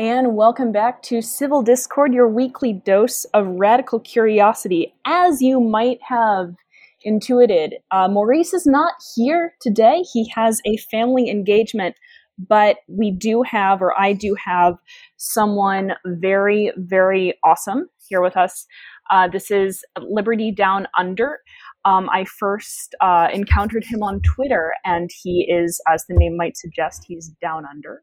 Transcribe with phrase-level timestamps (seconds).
[0.00, 4.94] and welcome back to Civil Discord, your weekly dose of radical curiosity.
[5.04, 6.54] As you might have
[7.02, 10.04] intuited, uh, Maurice is not here today.
[10.12, 11.96] He has a family engagement,
[12.38, 14.76] but we do have, or I do have,
[15.16, 18.66] someone very, very awesome here with us.
[19.10, 21.40] Uh, this is Liberty Down Under.
[21.84, 26.56] Um, I first uh, encountered him on Twitter, and he is, as the name might
[26.56, 28.02] suggest, he's down under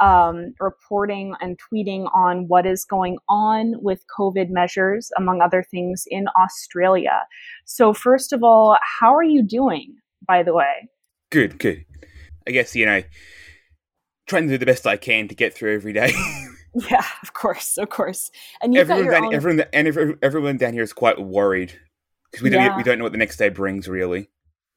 [0.00, 6.04] um, reporting and tweeting on what is going on with COVID measures, among other things,
[6.08, 7.22] in Australia.
[7.64, 10.88] So, first of all, how are you doing, by the way?
[11.30, 11.84] Good, good.
[12.46, 13.02] I guess, you know,
[14.26, 16.12] trying to do the best I can to get through every day.
[16.90, 18.30] yeah, of course, of course.
[18.62, 19.34] And you've everyone, got your down, own...
[19.34, 21.72] everyone, and everyone, everyone down here is quite worried
[22.30, 22.68] because we, yeah.
[22.68, 24.28] don't, we don't know what the next day brings, really.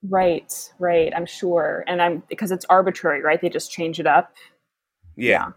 [0.02, 1.12] Right, right.
[1.14, 3.42] I'm sure, and I'm because it's arbitrary, right?
[3.42, 4.34] They just change it up
[5.16, 5.30] yeah.
[5.30, 5.52] yeah.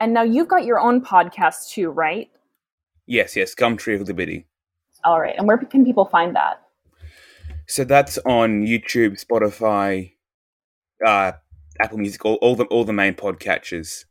[0.00, 2.30] And now you've got your own podcast too, right?
[3.06, 4.46] Yes, yes, Gumtree of Liberty.
[5.04, 5.34] All right.
[5.36, 6.62] And where can people find that?
[7.66, 10.12] So that's on YouTube, Spotify,
[11.06, 11.32] uh,
[11.80, 14.04] Apple Music, all, all the all the main podcatchers.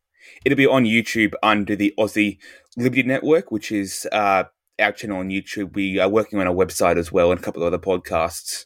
[0.45, 2.37] It'll be on YouTube under the Aussie
[2.77, 4.43] Liberty Network, which is uh,
[4.79, 5.75] our channel on YouTube.
[5.75, 8.65] We are working on a website as well and a couple of other podcasts.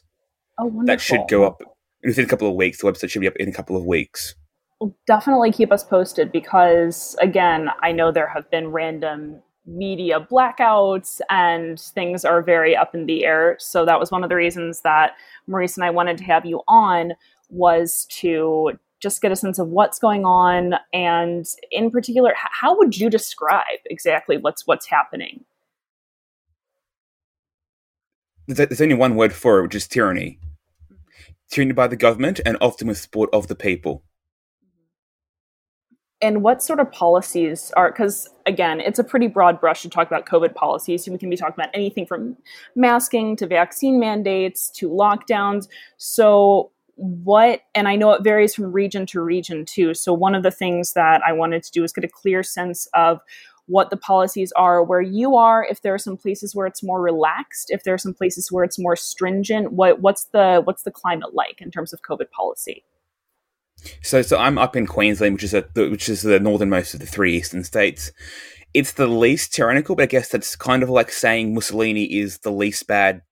[0.58, 0.86] Oh, wonderful.
[0.86, 1.62] That should go up
[2.02, 2.80] within a couple of weeks.
[2.80, 4.34] The website should be up in a couple of weeks
[5.06, 11.80] definitely keep us posted because again i know there have been random media blackouts and
[11.80, 13.56] things are very up in the air.
[13.58, 15.12] So that was one of the reasons that
[15.46, 17.12] maurice and i wanted to have you on
[17.48, 20.74] was to just get a sense of what's going on.
[20.92, 25.44] And in particular how would you describe exactly what's what's happening?
[28.46, 30.38] There's only one word for it which is tyranny.
[30.92, 31.32] Mm-hmm.
[31.50, 34.02] Tyranny by the government and often with support of the people
[36.24, 40.06] and what sort of policies are because again it's a pretty broad brush to talk
[40.06, 41.06] about covid policies.
[41.06, 42.36] We can be talking about anything from
[42.74, 45.68] masking to vaccine mandates to lockdowns.
[45.98, 49.92] So what and i know it varies from region to region too.
[49.94, 52.88] So one of the things that i wanted to do is get a clear sense
[52.94, 53.20] of
[53.66, 57.00] what the policies are where you are if there are some places where it's more
[57.00, 60.90] relaxed if there are some places where it's more stringent what what's the what's the
[60.90, 62.84] climate like in terms of covid policy
[64.02, 67.06] so, so I'm up in Queensland, which is a, which is the northernmost of the
[67.06, 68.12] three eastern states.
[68.72, 72.50] It's the least tyrannical, but I guess that's kind of like saying Mussolini is the
[72.50, 73.22] least bad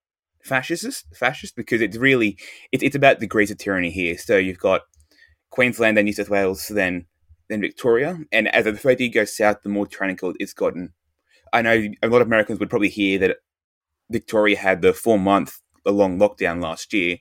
[0.45, 2.39] fascist, fascist because it's really
[2.71, 4.17] it, it's about degrees of tyranny here.
[4.19, 4.83] So you've got
[5.51, 7.07] Queensland and New South Wales, then
[7.49, 10.93] then Victoria, and as the further you go south, the more tyrannical it's gotten.
[11.53, 13.37] I know a lot of Americans would probably hear that
[14.11, 17.19] Victoria had the four month long lockdown last year.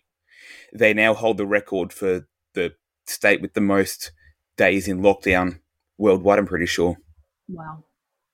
[0.74, 2.74] They now hold the record for the
[3.12, 4.12] state with the most
[4.58, 5.60] days in lockdown
[5.98, 6.40] worldwide.
[6.40, 6.98] I'm pretty sure.
[7.48, 7.84] Wow.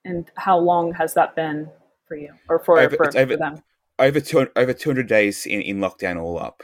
[0.05, 1.69] And how long has that been
[2.07, 3.63] for you, or for, over, for, over, for them?
[3.99, 6.63] Over two, over 200 days in, in lockdown all up.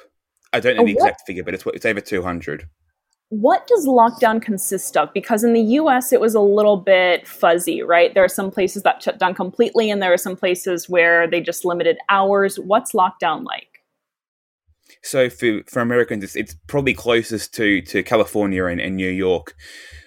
[0.53, 1.28] I don't know oh, the exact what?
[1.28, 2.69] figure, but it's it's over 200.
[3.29, 5.12] What does lockdown consist of?
[5.12, 8.13] Because in the US, it was a little bit fuzzy, right?
[8.13, 11.41] There are some places that shut down completely, and there are some places where they
[11.41, 12.59] just limited hours.
[12.59, 13.73] What's lockdown like?
[15.03, 19.56] So for for Americans, it's, it's probably closest to to California and, and New York.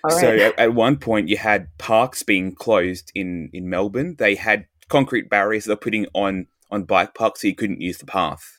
[0.02, 0.20] Right.
[0.20, 4.16] So at, at, one point, you had parks being closed in in Melbourne.
[4.18, 8.06] They had concrete barriers they're putting on on bike parks, so you couldn't use the
[8.06, 8.58] path.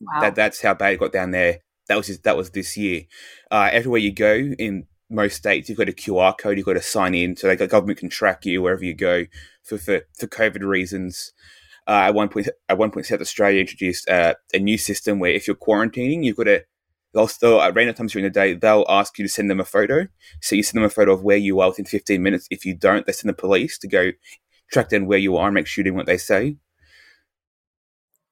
[0.00, 0.20] Wow.
[0.20, 1.60] That that's how bad it got down there.
[1.88, 3.02] That was just, that was this year.
[3.50, 6.56] Uh, everywhere you go in most states, you've got a QR code.
[6.58, 9.24] You've got to sign in, so the government can track you wherever you go
[9.62, 11.32] for for, for COVID reasons.
[11.86, 15.32] Uh, at one point, at one point, South Australia introduced uh, a new system where
[15.32, 16.64] if you're quarantining, you've got to
[17.12, 19.64] they'll still at random times during the day they'll ask you to send them a
[19.64, 20.06] photo.
[20.40, 22.46] So you send them a photo of where you are within 15 minutes.
[22.50, 24.12] If you don't, they send the police to go
[24.70, 26.56] track down where you are and make sure you're doing what they say.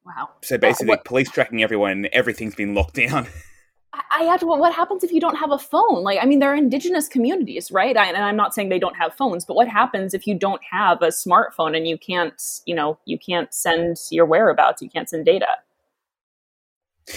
[0.04, 0.30] Wow.
[0.42, 3.26] So basically, police tracking everyone everything's been locked down.
[3.92, 6.04] I had to, what happens if you don't have a phone?
[6.04, 7.96] Like, I mean, there are indigenous communities, right?
[7.96, 10.62] I, and I'm not saying they don't have phones, but what happens if you don't
[10.70, 15.08] have a smartphone and you can't, you know, you can't send your whereabouts, you can't
[15.08, 15.48] send data?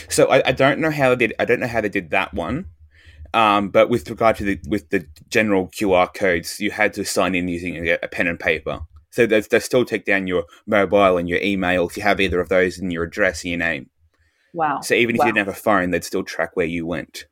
[0.10, 1.36] So I, I don't know how they did.
[1.40, 2.66] I don't know how they did that one.
[3.36, 7.36] Um, but with regard to the with the general QR codes, you had to sign
[7.36, 8.82] in using a, a pen and paper.
[9.12, 12.50] So they still take down your mobile and your email if you have either of
[12.50, 13.90] those in your address and your name.
[14.54, 14.82] Wow.
[14.82, 15.26] So even if wow.
[15.26, 17.26] you didn't have a phone, they'd still track where you went.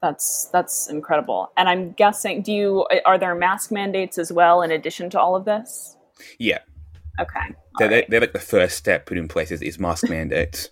[0.00, 1.50] That's that's incredible.
[1.56, 5.34] And I'm guessing, do you are there mask mandates as well in addition to all
[5.34, 5.96] of this?
[6.38, 6.60] Yeah.
[7.20, 7.54] Okay.
[7.78, 8.04] They're, right.
[8.08, 10.70] they're like the first step put in place is, is mask mandates.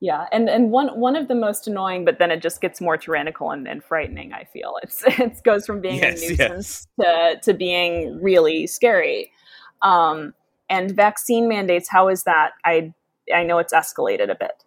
[0.00, 2.96] Yeah, and and one one of the most annoying, but then it just gets more
[2.96, 4.32] tyrannical and, and frightening.
[4.32, 7.40] I feel it's it goes from being yes, a nuisance yes.
[7.42, 9.32] to to being really scary.
[9.82, 10.34] Um,
[10.70, 12.50] and vaccine mandates, how is that?
[12.64, 12.92] I
[13.34, 14.64] I know it's escalated a bit.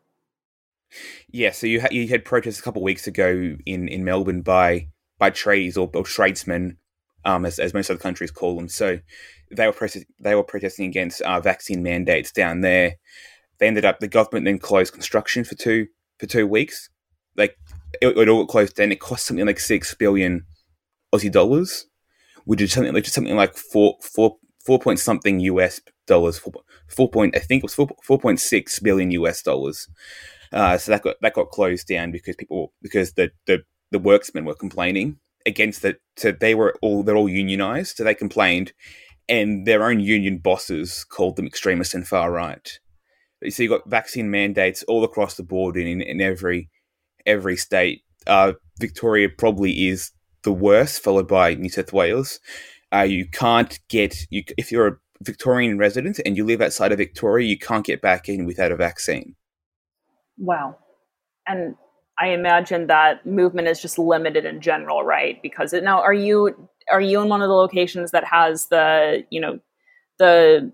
[1.30, 4.42] Yeah, so you ha- you had protests a couple of weeks ago in, in Melbourne
[4.42, 4.88] by
[5.18, 6.78] by tradies or, or tradesmen,
[7.24, 8.68] um, as, as most other countries call them.
[8.68, 9.00] So
[9.50, 12.96] they were protest- they were protesting against uh, vaccine mandates down there
[13.62, 15.88] they ended up the government then closed construction for two
[16.18, 16.90] for two weeks.
[17.38, 17.58] Like
[18.02, 18.92] it, it all closed down.
[18.92, 20.46] It cost something like six billion
[21.13, 21.86] Aussie dollars,
[22.46, 26.40] which is something like something like four four four point something US dollars.
[26.40, 26.54] Four,
[26.92, 29.88] four point I think it was four four point six billion US dollars.
[30.52, 34.46] Uh, so that got that got closed down because people because the the, the worksmen
[34.46, 35.98] were complaining against that.
[36.18, 37.98] So they were all they're all unionized.
[37.98, 38.74] So they complained,
[39.30, 42.80] and their own union bosses called them extremists and far right.
[43.50, 46.70] So you've got vaccine mandates all across the board in, in every
[47.26, 48.02] every state.
[48.28, 50.12] Uh, Victoria probably is
[50.44, 52.40] the worst, followed by New South Wales.
[52.94, 56.98] Uh, you can't get you if you're a Victorian resident and you live outside of
[56.98, 59.36] Victoria, you can't get back in without a vaccine.
[60.38, 60.78] Wow,
[61.48, 61.76] and
[62.20, 65.42] I imagine that movement is just limited in general, right?
[65.42, 69.26] Because it, now, are you are you in one of the locations that has the
[69.30, 69.60] you know
[70.18, 70.72] the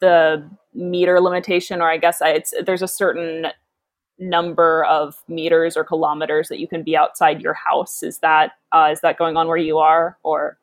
[0.00, 3.46] the meter limitation, or I guess it's there's a certain
[4.18, 8.02] number of meters or kilometers that you can be outside your house.
[8.02, 10.58] Is that uh, is that going on where you are, or?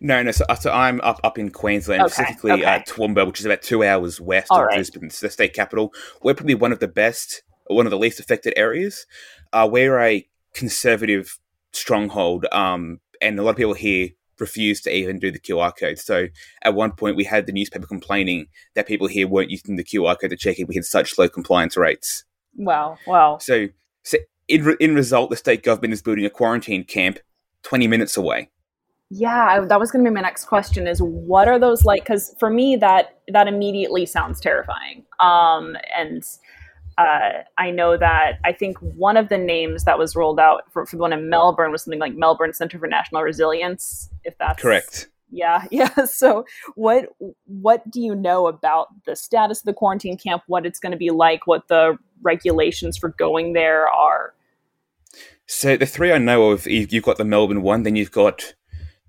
[0.00, 0.30] No, no.
[0.30, 2.64] So, uh, so I'm up up in Queensland, okay, specifically okay.
[2.64, 4.76] uh, Toowoomba, which is about two hours west All of right.
[4.76, 5.92] Brisbane, the state capital.
[6.22, 9.06] We're probably one of the best, one of the least affected areas.
[9.52, 11.38] Uh, we're a conservative
[11.72, 14.10] stronghold, um, and a lot of people here
[14.40, 15.98] refused to even do the QR code.
[15.98, 16.28] So
[16.62, 20.18] at one point, we had the newspaper complaining that people here weren't using the QR
[20.20, 20.66] code to check in.
[20.66, 22.24] We had such low compliance rates.
[22.56, 22.98] Wow!
[23.06, 23.38] Wow!
[23.38, 23.68] So,
[24.02, 27.20] so in in result, the state government is building a quarantine camp
[27.62, 28.50] twenty minutes away.
[29.10, 30.86] Yeah, that was going to be my next question.
[30.86, 32.02] Is what are those like?
[32.02, 35.04] Because for me, that that immediately sounds terrifying.
[35.18, 36.22] Um, and
[36.98, 40.84] uh, I know that I think one of the names that was rolled out for,
[40.84, 44.10] for, the one in Melbourne was something like Melbourne Center for National Resilience.
[44.24, 45.08] If that's correct.
[45.30, 46.04] Yeah, yeah.
[46.04, 46.44] So,
[46.74, 47.08] what
[47.46, 50.42] what do you know about the status of the quarantine camp?
[50.48, 51.46] What it's going to be like?
[51.46, 54.34] What the regulations for going there are?
[55.46, 58.52] So the three I know of, you've got the Melbourne one, then you've got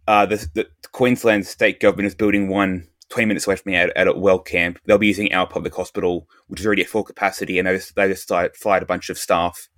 [0.09, 3.95] uh, the, the Queensland state government is building one 20 minutes away from me at,
[3.95, 4.77] at a Wellcamp.
[4.85, 7.95] They'll be using our public hospital, which is already at full capacity, and they just,
[7.95, 9.69] they just fired a bunch of staff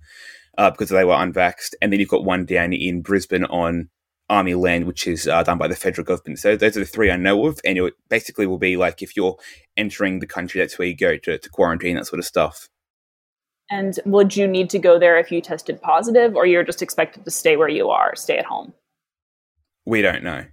[0.56, 1.74] uh, because they were unvaxxed.
[1.82, 3.90] And then you've got one down in Brisbane on
[4.30, 6.38] army land, which is uh, done by the federal government.
[6.38, 9.14] So those are the three I know of, and it basically will be like if
[9.14, 9.36] you're
[9.76, 12.70] entering the country, that's where you go to, to quarantine, that sort of stuff.
[13.70, 17.26] And would you need to go there if you tested positive, or you're just expected
[17.26, 18.72] to stay where you are, stay at home?
[19.84, 20.44] We don't know.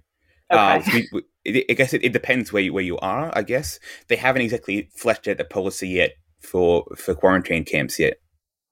[0.52, 0.58] Okay.
[0.58, 3.30] Uh, we, we, I guess it, it, depends where you, where you are.
[3.34, 3.78] I guess
[4.08, 8.14] they haven't exactly fleshed out the policy yet for for quarantine camps yet.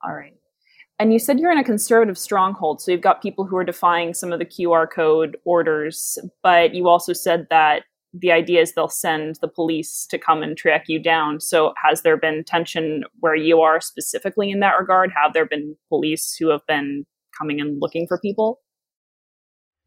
[0.05, 0.35] All right.
[0.99, 4.15] And you said you're in a conservative stronghold, so you've got people who are defying
[4.15, 8.89] some of the QR code orders, but you also said that the idea is they'll
[8.89, 11.41] send the police to come and track you down.
[11.41, 15.13] So has there been tension where you are specifically in that regard?
[15.15, 17.05] Have there been police who have been
[17.39, 18.61] coming and looking for people?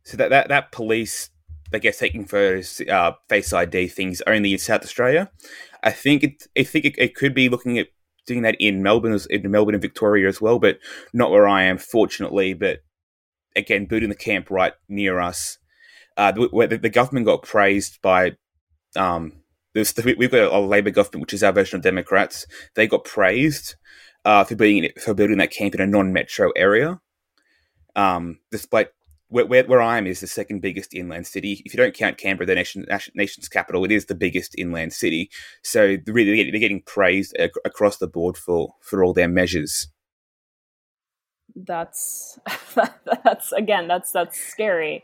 [0.03, 1.29] So that that, that police
[1.73, 5.31] I guess taking for uh, Face ID things only in South Australia.
[5.83, 7.87] I think it, I think it, it, could be looking at
[8.27, 10.79] doing that in Melbourne, in Melbourne and Victoria as well, but
[11.13, 12.53] not where I am, fortunately.
[12.53, 12.79] But
[13.55, 15.57] again, building the camp right near us,
[16.17, 18.33] uh, where the, the government got praised by.
[18.95, 19.33] Um,
[19.73, 22.45] we've got a Labor government, which is our version of Democrats.
[22.75, 23.75] They got praised
[24.25, 26.99] uh, for being for building that camp in a non-metro area,
[27.95, 28.89] um, despite
[29.31, 31.61] where, where, where, I am is the second biggest inland city.
[31.65, 32.85] If you don't count Canberra, the nation,
[33.15, 35.31] nation's capital, it is the biggest inland city.
[35.63, 37.35] So they're really they're getting praised
[37.65, 39.87] across the board for for all their measures.
[41.55, 42.39] That's
[43.23, 45.03] that's again that's that's scary.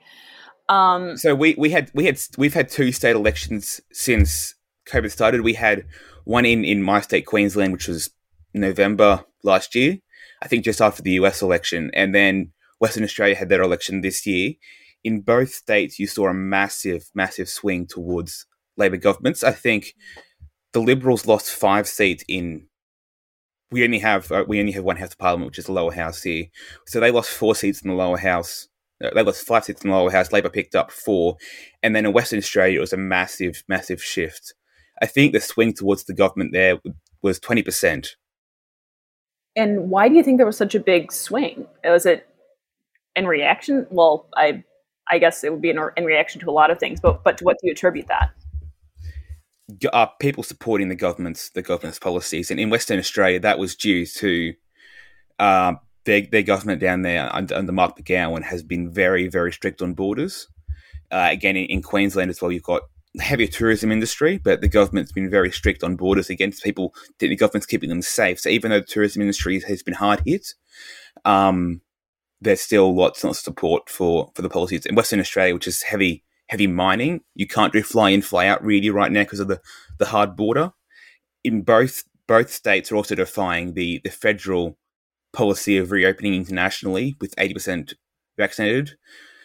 [0.70, 4.56] Um, so we we had we had we've had two state elections since
[4.90, 5.42] COVID started.
[5.42, 5.86] We had
[6.26, 8.10] one in in my state, Queensland, which was
[8.54, 10.00] November last year.
[10.42, 14.26] I think just after the US election, and then Western Australia had their election this
[14.26, 14.54] year.
[15.04, 19.44] In both states, you saw a massive, massive swing towards Labor governments.
[19.44, 19.96] I think
[20.74, 22.68] the Liberals lost five seats in.
[23.72, 25.92] We only have uh, we only have one house of parliament, which is the lower
[25.92, 26.46] house here.
[26.86, 28.68] So they lost four seats in the lower house.
[29.04, 30.32] Uh, they lost five seats in the lower house.
[30.32, 31.38] Labor picked up four,
[31.84, 34.54] and then in Western Australia, it was a massive, massive shift.
[35.02, 36.80] I think the swing towards the government there
[37.22, 38.16] was twenty percent.
[39.56, 41.68] And why do you think there was such a big swing?
[41.84, 42.28] Was it
[43.18, 43.88] in reaction?
[43.90, 44.64] Well, I
[45.10, 47.38] I guess it would be in, in reaction to a lot of things, but but
[47.40, 48.32] to what do you attribute that?
[49.92, 54.06] Uh, people supporting the government's the government's policies, and in Western Australia, that was due
[54.06, 54.54] to
[55.40, 55.74] uh,
[56.06, 59.94] their their government down there under, under Mark McGowan has been very very strict on
[59.94, 60.48] borders.
[61.10, 62.82] Uh, again, in, in, Queensland as well, you've got
[63.22, 66.94] heavier tourism industry, but the government's been very strict on borders against people.
[67.20, 68.42] The government's keeping them safe.
[68.42, 70.54] So even though the tourism industry has been hard hit,
[71.24, 71.80] um,
[72.42, 75.68] there's still lots and lots of support for for the policies in Western Australia, which
[75.68, 77.22] is heavy heavy mining.
[77.36, 79.62] You can't do fly in fly out really right now because of the
[80.00, 80.74] the hard border.
[81.44, 84.78] In both both states are also defying the the federal
[85.34, 87.94] policy of reopening internationally with eighty percent
[88.38, 88.98] vaccinated.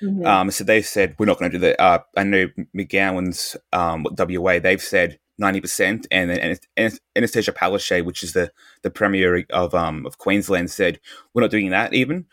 [0.02, 0.26] Mm-hmm.
[0.26, 1.80] Um, so they've said we're not going to do that.
[1.80, 4.58] Uh, I know McGowan's um, WA.
[4.58, 6.56] They've said ninety percent, and then
[7.16, 8.50] Annastacia Palaszczuk, which is the
[8.82, 11.00] the premier of um, of Queensland, said
[11.32, 11.94] we're not doing that.
[11.94, 12.26] Even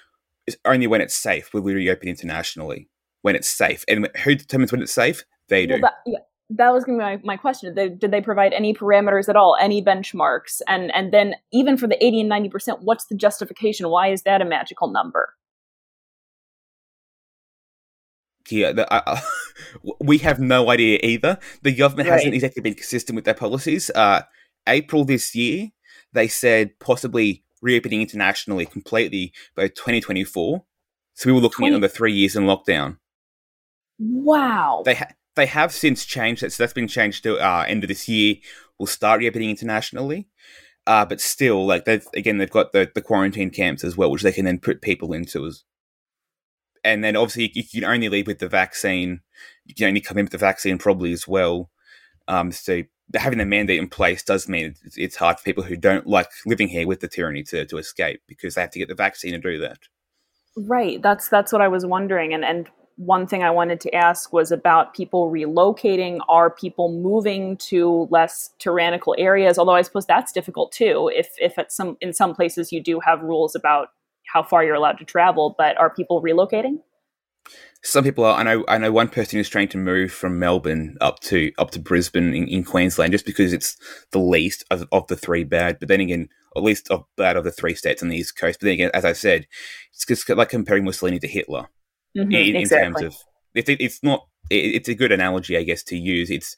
[0.50, 2.90] it's only when it's safe will we reopen internationally.
[3.22, 5.26] When it's safe, and who determines when it's safe?
[5.50, 5.74] They do.
[5.74, 6.20] Well, that, yeah,
[6.52, 7.74] that was going to be my, my question.
[7.74, 11.78] Did they, did they provide any parameters at all, any benchmarks, and and then even
[11.78, 13.90] for the eighty and ninety percent, what's the justification?
[13.90, 15.36] Why is that a magical number?
[18.50, 19.20] Yeah, the, uh,
[20.00, 21.38] we have no idea either.
[21.62, 22.16] The government right.
[22.16, 23.92] hasn't exactly been consistent with their policies.
[23.94, 24.22] Uh,
[24.68, 25.70] April this year,
[26.14, 30.64] they said possibly reopening internationally completely by 2024.
[31.14, 32.98] So we were looking 20- at another three years in lockdown.
[33.98, 34.84] Wow.
[34.86, 36.52] They ha- they have since changed that.
[36.52, 38.36] So that's been changed to uh, end of this year.
[38.78, 40.28] We'll start reopening internationally.
[40.88, 44.24] Uh, but still, like they've again, they've got the, the quarantine camps as well, which
[44.24, 45.64] they can then put people into as
[46.84, 49.22] and then obviously you, can only leave with the vaccine.
[49.66, 51.70] You can only come in with the vaccine probably as well.
[52.28, 52.84] Um, so
[53.16, 56.68] having the mandate in place does mean it's, hard for people who don't like living
[56.68, 59.40] here with the tyranny to, to escape because they have to get the vaccine to
[59.40, 59.80] do that.
[60.56, 61.02] Right.
[61.02, 62.34] That's that's what I was wondering.
[62.34, 66.20] And and one thing I wanted to ask was about people relocating.
[66.28, 69.58] Are people moving to less tyrannical areas?
[69.58, 71.10] Although I suppose that's difficult too.
[71.16, 73.90] If if at some in some places you do have rules about
[74.26, 76.80] how far you're allowed to travel, but are people relocating?
[77.82, 78.38] Some people are.
[78.38, 78.66] I know.
[78.68, 82.34] I know one person who's trying to move from Melbourne up to up to Brisbane
[82.34, 83.78] in, in Queensland, just because it's
[84.12, 85.80] the least of, of, the three bad.
[85.80, 86.28] But then again,
[86.58, 88.60] at least of bad of the three states on the east coast.
[88.60, 89.48] But then again, as I said,
[89.94, 91.70] it's just like comparing Mussolini to Hitler
[92.18, 92.88] mm-hmm, in, exactly.
[92.88, 93.24] in, terms of
[93.56, 94.28] it's it's not.
[94.50, 96.30] it's a good analogy, I guess, to use.
[96.30, 96.58] It's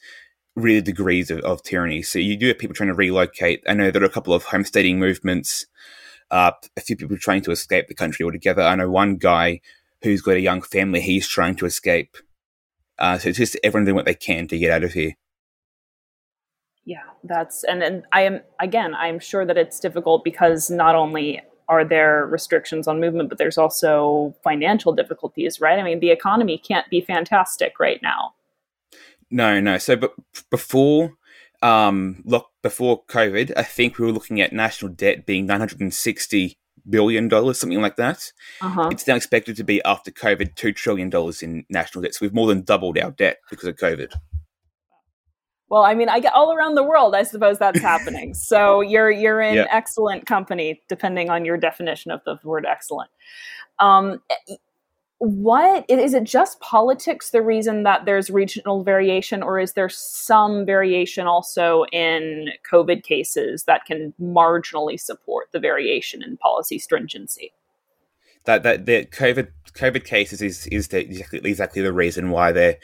[0.55, 2.01] really degrees of, of tyranny.
[2.01, 3.63] So you do have people trying to relocate.
[3.67, 5.67] I know there are a couple of homesteading movements
[6.31, 8.63] uh, a few people trying to escape the country altogether.
[8.63, 9.60] I know one guy
[10.03, 12.17] who's got a young family, he's trying to escape.
[12.98, 15.13] Uh, so it's just everyone doing what they can to get out of here.
[16.84, 18.96] Yeah, that's and and I am again.
[18.96, 23.58] I'm sure that it's difficult because not only are there restrictions on movement, but there's
[23.58, 25.79] also financial difficulties, right?
[25.79, 28.34] I mean, the economy can't be fantastic right now.
[29.29, 29.77] No, no.
[29.77, 30.13] So, but
[30.50, 31.13] before
[31.62, 36.58] um, look, before COVID, I think we were looking at national debt being 960
[36.90, 38.32] billion dollars, something like that.
[38.62, 38.90] Uh-huh.
[38.92, 42.16] It's now expected to be after COVID two trillion dollars in national debt.
[42.16, 44.14] So we've more than doubled our debt because of COVID.
[45.70, 47.16] Well, I mean, I get all around the world.
[47.16, 48.34] I suppose that's happening.
[48.34, 53.10] so you're you're in excellent company, depending on your definition of the word excellent.
[53.80, 54.22] Um,
[55.22, 60.66] what is it just politics the reason that there's regional variation or is there some
[60.66, 67.54] variation also in covid cases that can marginally support the variation in policy stringency?
[68.46, 72.78] That that the covid covid cases is is the, exactly exactly the reason why they're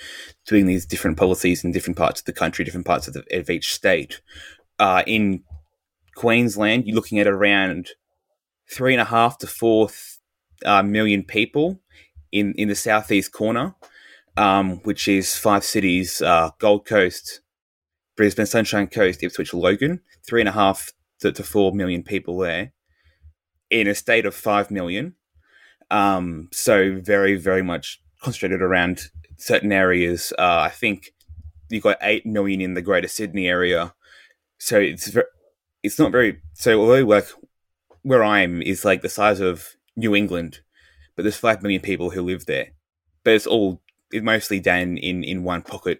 [0.45, 3.49] doing these different policies in different parts of the country different parts of, the, of
[3.49, 4.21] each state.
[4.77, 5.41] Uh, in
[6.15, 7.89] queensland you're looking at around
[8.71, 9.89] three and a half to four
[10.65, 11.79] uh, million people
[12.39, 13.75] in in the southeast corner,
[14.35, 17.41] um, which is five cities: uh, Gold Coast,
[18.15, 20.01] Brisbane, Sunshine Coast, Ipswich, Logan.
[20.27, 22.73] Three and a half to, to four million people there,
[23.69, 25.15] in a state of five million.
[25.89, 29.03] Um, so very, very much concentrated around
[29.37, 30.33] certain areas.
[30.37, 31.13] Uh, I think
[31.69, 33.93] you've got eight million in the Greater Sydney area,
[34.57, 35.27] so it's very,
[35.83, 36.41] it's not very.
[36.53, 37.27] So although like
[38.01, 40.59] where I am is like the size of New England,
[41.17, 42.69] but there's five million people who live there.
[43.25, 43.81] But it's all
[44.11, 45.99] it's mostly down in in one pocket,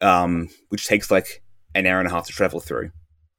[0.00, 1.42] um, which takes like
[1.74, 2.92] an hour and a half to travel through.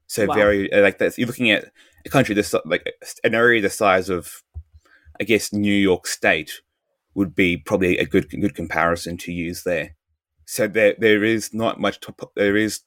[0.05, 0.35] So wow.
[0.35, 1.17] very uh, like that.
[1.17, 1.71] You're looking at
[2.05, 2.85] a country this like
[3.23, 4.43] an area the size of,
[5.19, 6.61] I guess, New York State
[7.15, 9.95] would be probably a good good comparison to use there.
[10.45, 12.01] So there there is not much.
[12.01, 12.81] To, there is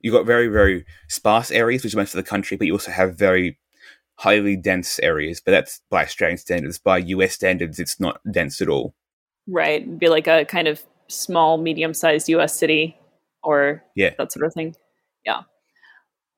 [0.00, 2.92] you've got very very sparse areas, which is most of the country, but you also
[2.92, 3.58] have very
[4.20, 5.40] highly dense areas.
[5.44, 6.78] But that's by Australian standards.
[6.78, 8.94] By US standards, it's not dense at all.
[9.48, 12.96] Right, It'd be like a kind of small, medium sized US city,
[13.42, 14.74] or yeah, that sort of thing.
[15.24, 15.42] Yeah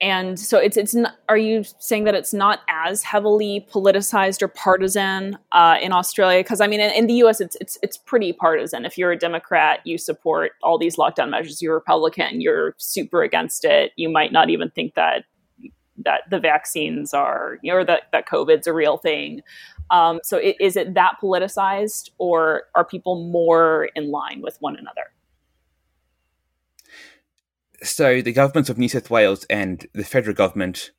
[0.02, 4.48] and so it's it's not, are you saying that it's not as heavily politicized or
[4.48, 6.40] partisan uh, in Australia?
[6.40, 8.84] Because I mean, in, in, the U.S., it's it's it's pretty partisan.
[8.84, 11.62] If you're a Democrat, you support all these lockdown measures.
[11.62, 13.92] You're a Republican, you're super against it.
[13.94, 15.24] You might not even think that
[15.98, 19.42] that the vaccines are you know, or that that COVID's a real thing.
[19.90, 24.76] Um, so it, is it that politicized, or are people more in line with one
[24.76, 25.10] another?
[27.82, 30.92] so the governments of New South Wales and the federal government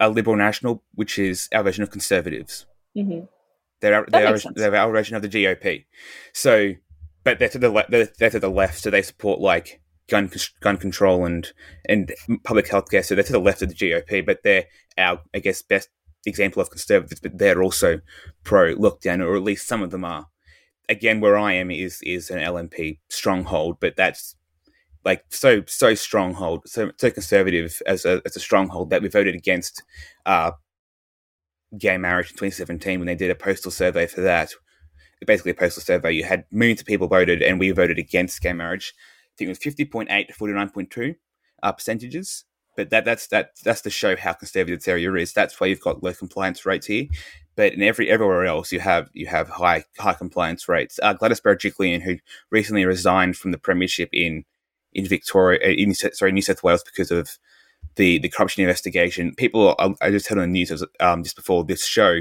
[0.00, 2.66] are Liberal National, which is our version of Conservatives.
[2.96, 3.26] Mm-hmm.
[3.80, 5.84] They're our, they're, our, they're our version of the GOP.
[6.32, 6.74] So,
[7.24, 10.30] but they're to the le- they're, they're to the left, so they support like gun
[10.60, 11.52] gun control and
[11.86, 12.12] and
[12.44, 13.02] public health care.
[13.02, 15.88] So they're to the left of the GOP, but they're our I guess best
[16.26, 17.20] example of conservatives.
[17.20, 18.00] But they're also
[18.44, 20.26] pro lockdown, or at least some of them are.
[20.88, 24.36] Again, where I am is is an LNP stronghold, but that's
[25.04, 29.34] like so so stronghold, so so conservative as a as a stronghold that we voted
[29.34, 29.82] against
[30.26, 30.52] uh,
[31.76, 34.52] gay marriage in 2017 when they did a postal survey for that.
[35.26, 36.12] Basically, a postal survey.
[36.12, 38.94] You had millions of people voted, and we voted against gay marriage.
[39.38, 41.16] I think it was 50.8 to 49.2
[41.62, 42.44] uh, percentages.
[42.76, 45.32] But that that's that that's to show how conservative this area is.
[45.32, 47.06] That's why you've got low compliance rates here.
[47.56, 51.00] But in every everywhere else, you have you have high high compliance rates.
[51.02, 52.18] Uh, Gladys Berejiklian, who
[52.52, 54.44] recently resigned from the premiership in
[54.92, 57.36] in Victoria, uh, in sorry, New South Wales because of
[57.96, 59.34] the the corruption investigation.
[59.34, 62.20] People, I, I just heard on the news um, just before this show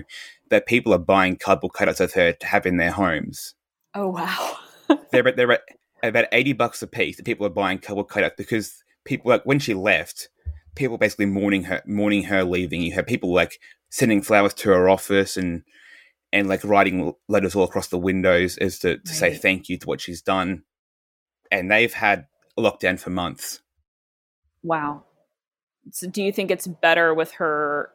[0.50, 3.54] that people are buying cardboard cutouts of her to have in their homes.
[3.94, 4.58] Oh wow!
[5.12, 5.60] they're they're
[6.04, 7.18] about eighty bucks a piece.
[7.18, 10.30] That people are buying cardboard cutouts because people like when she left,
[10.76, 12.82] people basically mourning her, mourning her leaving.
[12.82, 15.64] You have people like sending flowers to her office and
[16.34, 19.16] and like writing letters all across the windows as to, to right.
[19.16, 20.64] say thank you to what she's done.
[21.52, 22.28] And they've had
[22.60, 23.62] lockdown for months.
[24.62, 25.04] Wow.
[25.92, 27.92] So do you think it's better with her?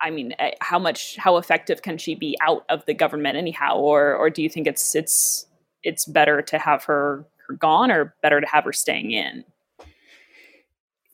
[0.00, 3.76] I mean, eh, how much, how effective can she be out of the government anyhow,
[3.76, 5.46] or or do you think it's it's
[5.82, 9.44] it's better to have her, her gone, or better to have her staying in?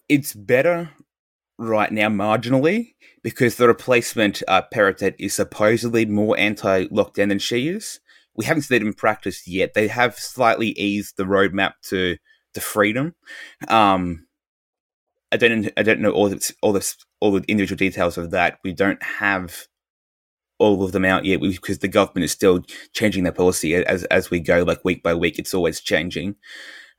[0.09, 0.91] It's better
[1.59, 4.63] right now marginally because the replacement uh,
[5.19, 8.01] is supposedly more anti-lockdown than she is.
[8.35, 9.75] We haven't seen it in practice yet.
[9.75, 12.17] They have slightly eased the roadmap to
[12.55, 13.15] the freedom.
[13.69, 14.27] Um,
[15.33, 18.59] I don't I don't know all the all the all the individual details of that.
[18.65, 19.67] We don't have
[20.61, 24.31] all of them out yet because the government is still changing their policy as as
[24.31, 25.39] we go, like week by week.
[25.39, 26.37] It's always changing.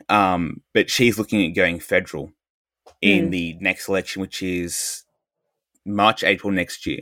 [0.10, 2.94] Um, but she's looking at going federal mm.
[3.02, 3.32] in hmm.
[3.32, 5.04] the next election, which is
[5.86, 7.02] March April next year.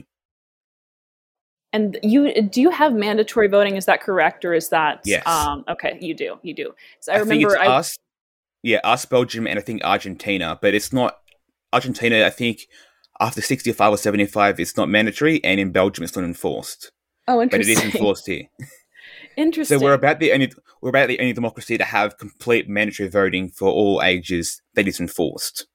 [1.71, 3.75] And you do you have mandatory voting?
[3.75, 5.25] Is that correct, or is that yes?
[5.25, 6.37] Um, okay, you do.
[6.43, 6.73] You do.
[6.99, 7.97] So I, I remember I, us
[8.63, 11.19] yeah, us, Belgium, and I think Argentina, but it's not
[11.71, 12.25] Argentina.
[12.25, 12.67] I think
[13.19, 16.91] after sixty-five or seventy-five, it's not mandatory, and in Belgium, it's not enforced.
[17.27, 17.75] Oh, interesting.
[17.75, 18.43] But it is enforced here.
[19.37, 19.79] interesting.
[19.79, 20.51] So we're about the only
[20.81, 24.99] we're about the only democracy to have complete mandatory voting for all ages that is
[24.99, 25.67] enforced.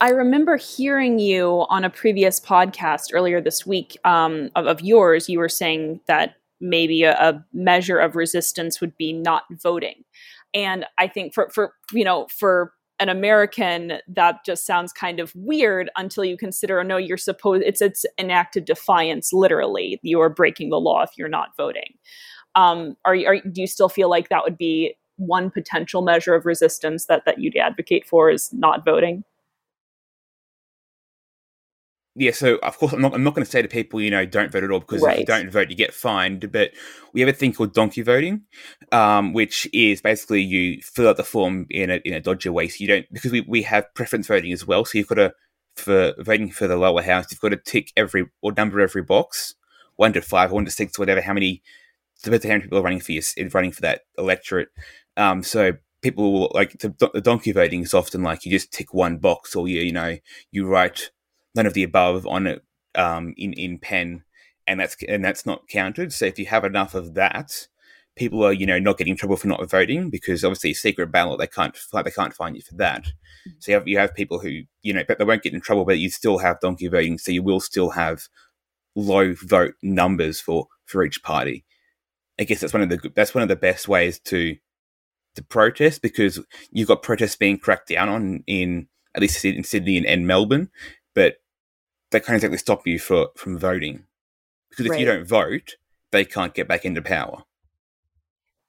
[0.00, 5.28] I remember hearing you on a previous podcast earlier this week um, of, of, yours.
[5.28, 10.04] You were saying that maybe a, a measure of resistance would be not voting.
[10.52, 15.32] And I think for for you know for an American, that just sounds kind of
[15.34, 19.32] weird until you consider, oh no, you're supposed it's it's an act of defiance.
[19.32, 21.94] Literally, you are breaking the law if you're not voting.
[22.54, 26.46] Um, are, are do you still feel like that would be one potential measure of
[26.46, 29.24] resistance that that you'd advocate for is not voting?
[32.14, 34.26] Yeah, so of course I'm not I'm not going to say to people, you know,
[34.26, 35.14] don't vote at all because right.
[35.14, 36.50] if you don't vote, you get fined.
[36.52, 36.72] But
[37.12, 38.42] we have a thing called donkey voting,
[38.90, 42.68] um, which is basically you fill out the form in a in a dodger way.
[42.68, 44.84] So you don't because we, we have preference voting as well.
[44.84, 45.34] So you've got to
[45.76, 49.54] for voting for the lower house, you've got to tick every or number every box,
[49.96, 51.22] one to five, one to six, whatever.
[51.22, 51.62] How many
[52.22, 53.22] depends on how many people are running for you,
[53.52, 54.68] running for that electorate.
[55.16, 58.92] Um, so people will like the, the donkey voting is often like you just tick
[58.92, 60.16] one box or you you know
[60.50, 61.10] you write
[61.54, 62.62] none of the above on it
[62.94, 64.24] um, in in pen,
[64.66, 66.12] and that's and that's not counted.
[66.12, 67.68] So if you have enough of that,
[68.16, 71.38] people are you know not getting in trouble for not voting because obviously secret ballot
[71.38, 73.06] they can't they can't find you for that.
[73.58, 75.84] So you have you have people who you know but they won't get in trouble,
[75.84, 78.28] but you still have donkey voting, so you will still have
[78.94, 81.64] low vote numbers for for each party.
[82.38, 84.56] I guess that's one of the that's one of the best ways to
[85.34, 86.38] to protest because
[86.70, 90.70] you've got protests being cracked down on in at least in Sydney and, and Melbourne,
[91.14, 91.36] but
[92.12, 94.04] they can't exactly stop you for, from voting.
[94.70, 95.00] Because if right.
[95.00, 95.76] you don't vote,
[96.12, 97.42] they can't get back into power.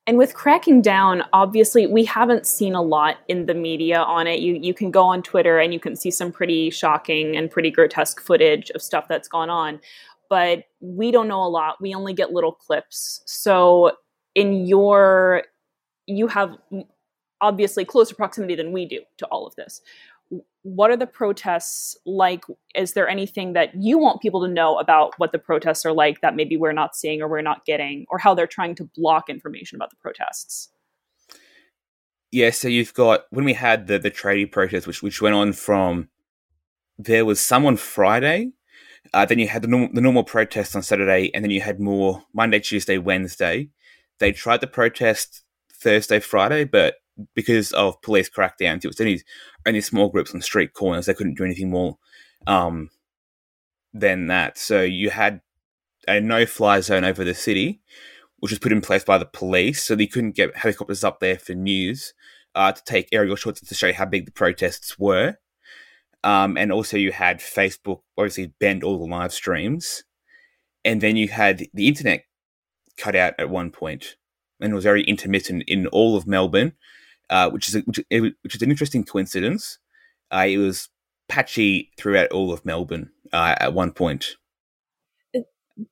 [0.06, 4.40] And with cracking down, obviously we haven't seen a lot in the media on it.
[4.40, 7.72] You you can go on Twitter and you can see some pretty shocking and pretty
[7.72, 9.80] grotesque footage of stuff that's gone on.
[10.30, 11.80] But we don't know a lot.
[11.80, 13.22] We only get little clips.
[13.26, 13.94] So
[14.36, 15.44] in your
[16.06, 16.58] you have
[17.40, 19.82] obviously closer proximity than we do to all of this
[20.64, 22.46] what are the protests like?
[22.74, 26.22] Is there anything that you want people to know about what the protests are like
[26.22, 29.30] that maybe we're not seeing or we're not getting, or how they're trying to block
[29.30, 30.70] information about the protests?
[32.32, 35.54] Yeah, so you've got when we had the the tradie protest, which which went on
[35.54, 36.10] from
[36.98, 38.52] there was some on Friday,
[39.14, 41.80] uh, then you had the normal, the normal protests on Saturday, and then you had
[41.80, 43.70] more Monday, Tuesday, Wednesday.
[44.20, 46.96] They tried to protest Thursday, Friday, but
[47.34, 49.22] because of police crackdowns, it was only
[49.66, 51.06] only small groups on street corners.
[51.06, 51.98] They couldn't do anything more
[52.48, 52.90] um,
[53.94, 54.58] than that.
[54.58, 55.42] So you had
[56.08, 57.82] a no-fly zone over the city,
[58.40, 61.38] which was put in place by the police, so they couldn't get helicopters up there
[61.38, 62.14] for news
[62.56, 65.38] uh, to take aerial shots to show how big the protests were.
[66.24, 70.04] Um, and also, you had Facebook obviously banned all the live streams,
[70.86, 72.26] and then you had the internet
[72.98, 74.16] cut out at one point,
[74.60, 76.74] and it was very intermittent in all of Melbourne
[77.34, 79.80] uh, which is a, which, which, is an interesting coincidence.
[80.32, 80.88] Uh, it was
[81.28, 84.36] patchy throughout all of Melbourne uh, at one point.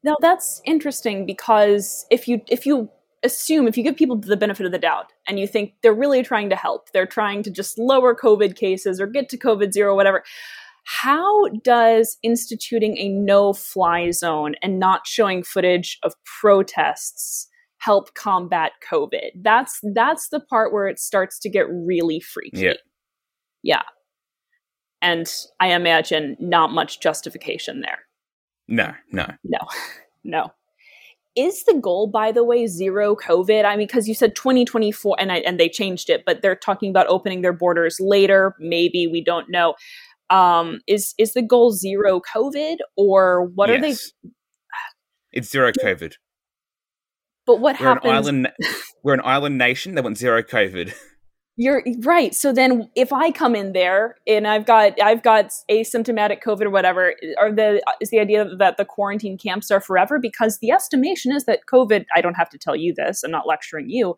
[0.03, 2.91] Now that's interesting because if you if you
[3.23, 6.21] assume if you give people the benefit of the doubt and you think they're really
[6.21, 9.95] trying to help, they're trying to just lower COVID cases or get to COVID zero,
[9.95, 10.23] whatever.
[10.83, 17.47] How does instituting a no fly zone and not showing footage of protests
[17.81, 19.31] help combat COVID.
[19.41, 22.61] That's that's the part where it starts to get really freaky.
[22.61, 22.73] Yeah.
[23.63, 23.81] Yeah.
[25.01, 27.99] And I imagine not much justification there.
[28.67, 29.27] No, no.
[29.43, 29.59] No.
[30.23, 30.51] No.
[31.35, 33.65] Is the goal, by the way, zero COVID?
[33.65, 36.91] I mean, because you said 2024 and I, and they changed it, but they're talking
[36.91, 38.55] about opening their borders later.
[38.59, 39.73] Maybe we don't know.
[40.29, 43.77] Um, is is the goal zero COVID or what yes.
[43.77, 44.29] are they?
[45.31, 46.13] It's zero COVID.
[47.45, 48.27] But what we're happens?
[48.27, 48.51] An island,
[49.03, 50.93] we're an island nation They want zero COVID.
[51.57, 52.33] You're right.
[52.33, 56.69] So then, if I come in there and I've got I've got asymptomatic COVID or
[56.69, 60.17] whatever, are the is the idea that the quarantine camps are forever?
[60.17, 62.05] Because the estimation is that COVID.
[62.15, 63.21] I don't have to tell you this.
[63.23, 64.15] I'm not lecturing you,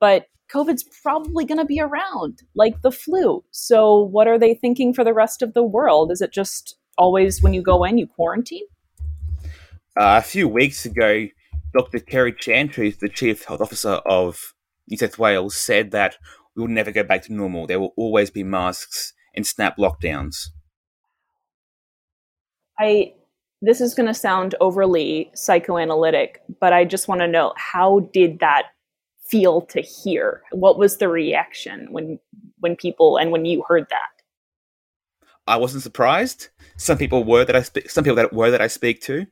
[0.00, 3.44] but COVID's probably going to be around, like the flu.
[3.50, 6.10] So, what are they thinking for the rest of the world?
[6.12, 8.64] Is it just always when you go in, you quarantine?
[9.98, 11.26] Uh, a few weeks ago,
[11.74, 11.98] Dr.
[11.98, 14.54] Kerry Chant, the Chief Health Officer of
[14.88, 16.16] New South Wales, said that
[16.54, 17.66] we will never go back to normal.
[17.66, 20.48] There will always be masks and snap lockdowns.
[22.78, 23.14] I
[23.60, 28.40] this is going to sound overly psychoanalytic, but I just want to know how did
[28.40, 28.64] that
[29.26, 30.42] feel to hear?
[30.52, 32.18] What was the reaction when
[32.58, 34.13] when people and when you heard that?
[35.46, 36.48] I wasn't surprised.
[36.76, 37.90] Some people were that I speak.
[37.90, 39.26] Some people that were that I speak to.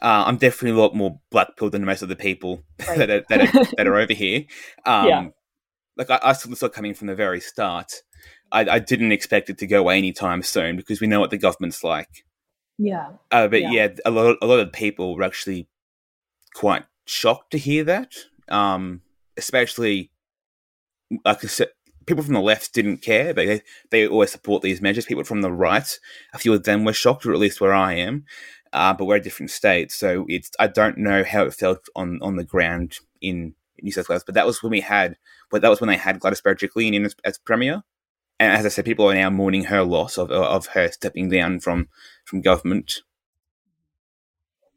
[0.00, 2.98] Uh, I'm definitely a lot more black pilled than most of the people right.
[2.98, 4.44] that, are, that, are, that are over here.
[4.84, 5.28] Um, yeah.
[5.96, 7.92] Like I, I saw this coming from the very start.
[8.52, 11.38] I, I, didn't expect it to go away anytime soon because we know what the
[11.38, 12.24] government's like.
[12.78, 13.08] Yeah.
[13.32, 13.70] Uh, but yeah.
[13.72, 15.66] yeah, a lot a lot of people were actually
[16.54, 18.12] quite shocked to hear that.
[18.48, 19.00] Um,
[19.36, 20.12] especially
[21.24, 21.68] like I said,
[22.06, 23.32] people from the left didn't care.
[23.32, 25.04] They they always support these measures.
[25.04, 25.98] People from the right,
[26.32, 28.24] a few of them were shocked, or at least where I am.
[28.72, 32.18] Uh, but we're a different state, so it's I don't know how it felt on
[32.22, 34.24] on the ground in New South Wales.
[34.24, 35.16] But that was when we had,
[35.50, 37.82] but that was when they had Gladys Berejiklian in as, as premier.
[38.38, 41.60] And as I said, people are now mourning her loss of of her stepping down
[41.60, 41.88] from
[42.24, 43.02] from government.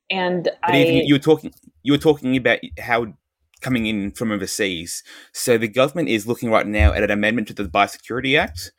[0.10, 3.14] And but I, you were talking, you were talking about how
[3.62, 5.04] coming in from overseas.
[5.34, 8.72] So the government is looking right now at an amendment to the Biosecurity Act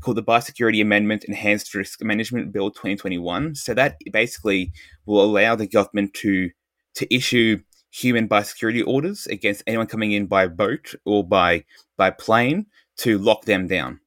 [0.00, 3.54] called the Biosecurity Amendment Enhanced Risk Management Bill 2021.
[3.54, 4.72] So that basically
[5.06, 6.50] will allow the government to
[6.94, 11.64] to issue human biosecurity orders against anyone coming in by boat or by
[11.96, 12.66] by plane
[12.98, 14.00] to lock them down.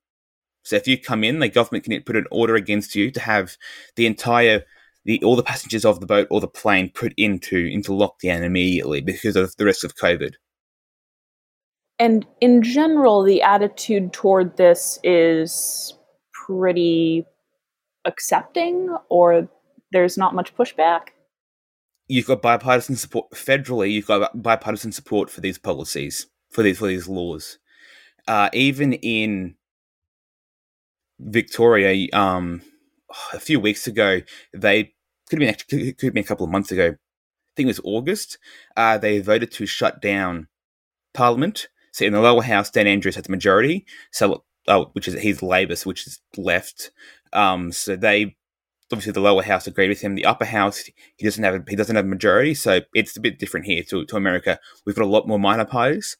[0.63, 3.57] So if you come in, the government can put an order against you to have
[3.95, 4.63] the entire
[5.05, 9.01] the all the passengers of the boat or the plane put into into lockdown immediately
[9.01, 10.33] because of the risk of COVID.
[11.99, 15.93] And in general, the attitude toward this is
[16.45, 17.25] pretty
[18.05, 19.47] accepting, or
[19.91, 21.09] there's not much pushback.
[22.07, 23.91] You've got bipartisan support federally.
[23.91, 27.59] You've got bipartisan support for these policies, for these for these laws.
[28.27, 29.55] Uh, even in
[31.19, 32.61] Victoria, um,
[33.33, 34.21] a few weeks ago,
[34.53, 34.93] they
[35.29, 36.87] could have been actually could have been a couple of months ago.
[36.89, 38.37] I think it was August.
[38.77, 40.47] Uh, they voted to shut down
[41.13, 41.67] Parliament.
[41.91, 43.85] So in the lower house, Dan Andrews had the majority.
[44.11, 46.91] So oh, which is he's Labor, which is left.
[47.33, 48.35] Um, so they
[48.91, 50.15] obviously the lower house agreed with him.
[50.15, 50.83] The upper house
[51.17, 53.83] he doesn't have a, he doesn't have a majority, so it's a bit different here
[53.83, 54.59] to, to America.
[54.85, 56.17] We've got a lot more minor parties.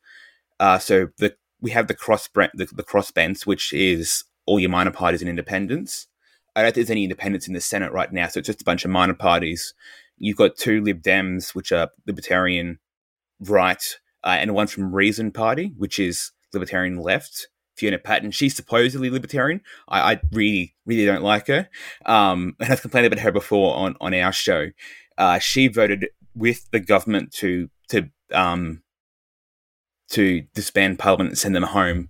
[0.60, 4.92] Uh, so the we have the cross the, the crossbench, which is all your minor
[4.92, 6.08] parties and independents.
[6.56, 8.66] I don't think there's any independents in the Senate right now, so it's just a
[8.66, 9.74] bunch of minor parties.
[10.18, 12.80] You've got two Lib Dems, which are libertarian
[13.40, 13.84] right,
[14.24, 17.48] uh, and one from Reason Party, which is libertarian left.
[17.76, 18.32] Fiona Patten.
[18.32, 19.62] She's supposedly libertarian.
[19.88, 21.70] I, I really, really don't like her.
[22.06, 24.68] Um, and I've complained about her before on, on our show.
[25.18, 28.84] Uh, she voted with the government to to um,
[30.10, 32.10] to disband Parliament and send them home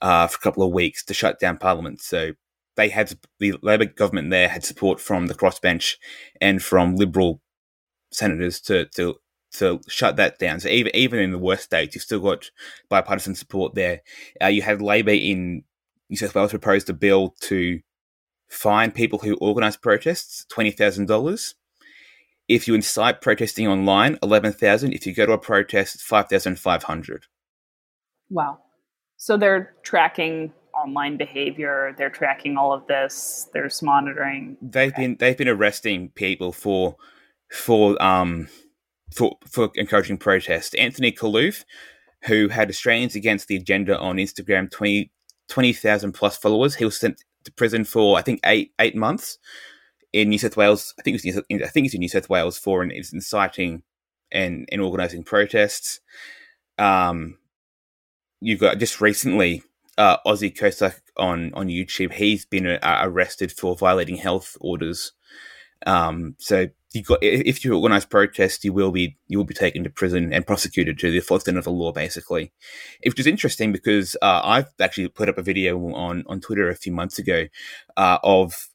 [0.00, 2.00] uh, for a couple of weeks to shut down Parliament.
[2.00, 2.32] So
[2.78, 5.96] they had the Labor government there had support from the crossbench
[6.40, 7.42] and from Liberal
[8.12, 9.16] senators to to
[9.54, 10.60] to shut that down.
[10.60, 12.50] So even even in the worst states, you've still got
[12.88, 14.02] bipartisan support there.
[14.40, 15.64] Uh, you had Labor in
[16.08, 17.80] New South Wales proposed a bill to
[18.48, 21.56] fine people who organise protests twenty thousand dollars.
[22.46, 24.92] If you incite protesting online, eleven thousand.
[24.92, 27.24] If you go to a protest, five thousand five hundred.
[28.30, 28.60] Wow.
[29.16, 31.94] So they're tracking online behavior.
[31.96, 33.48] They're tracking all of this.
[33.52, 34.56] There's monitoring.
[34.62, 36.96] They've been they've been arresting people for
[37.50, 38.48] for um
[39.14, 40.76] for, for encouraging protest.
[40.76, 41.64] Anthony Khallouf,
[42.24, 45.10] who had Australians Against the Agenda on Instagram, 20
[45.48, 49.38] 20,000 plus followers, he was sent to prison for, I think, eight eight months
[50.12, 50.94] in New South Wales.
[50.98, 53.82] I think it was New, I think it's in New South Wales for inciting
[54.30, 56.00] and, and organising protests.
[56.76, 57.38] Um,
[58.40, 59.62] you've got just recently
[59.98, 62.14] uh, Aussie Cossack on, on YouTube.
[62.14, 65.12] He's been uh, arrested for violating health orders.
[65.86, 69.84] Um, so you got if you organize protests, you will be you will be taken
[69.84, 72.52] to prison and prosecuted to the full extent of the law, basically.
[73.04, 76.76] Which is interesting because uh, I've actually put up a video on on Twitter a
[76.76, 77.46] few months ago
[77.96, 78.68] uh, of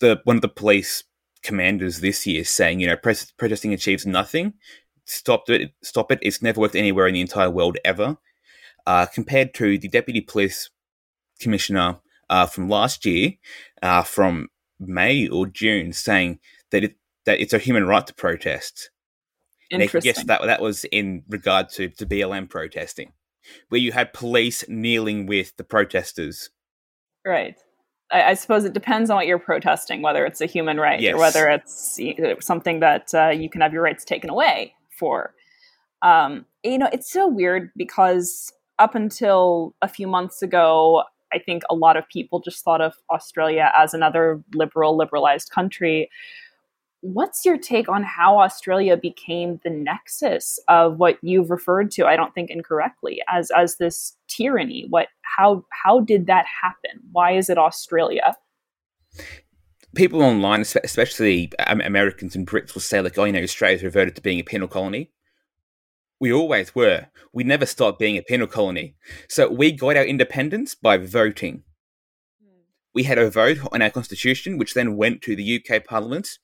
[0.00, 1.04] the one of the police
[1.42, 4.54] commanders this year saying, you know, protesting achieves nothing.
[5.04, 5.72] Stop it!
[5.82, 6.18] Stop it!
[6.22, 8.16] It's never worked anywhere in the entire world ever.
[8.86, 10.70] Uh, compared to the deputy police
[11.40, 13.32] commissioner uh, from last year,
[13.82, 16.38] uh, from May or June, saying
[16.70, 18.90] that it that it's a human right to protest.
[19.70, 20.12] Interesting.
[20.14, 23.12] Yes, that that was in regard to to BLM protesting,
[23.68, 26.50] where you had police kneeling with the protesters.
[27.24, 27.56] Right.
[28.12, 31.14] I, I suppose it depends on what you're protesting, whether it's a human right yes.
[31.14, 31.98] or whether it's
[32.40, 35.34] something that uh, you can have your rights taken away for.
[36.02, 41.62] Um, you know, it's so weird because up until a few months ago, I think
[41.68, 46.10] a lot of people just thought of Australia as another liberal, liberalized country
[47.04, 52.16] what's your take on how Australia became the nexus of what you've referred to, I
[52.16, 54.86] don't think incorrectly, as as this tyranny?
[54.88, 57.00] What how how did that happen?
[57.12, 58.34] Why is it Australia?
[59.94, 64.22] People online, especially Americans and Brits, will say like, "Oh, you know, Australia's reverted to
[64.22, 65.10] being a penal colony."
[66.20, 67.06] We always were.
[67.32, 68.94] We never stopped being a penal colony.
[69.28, 71.64] So we got our independence by voting.
[72.94, 76.38] We had a vote on our constitution, which then went to the UK Parliament,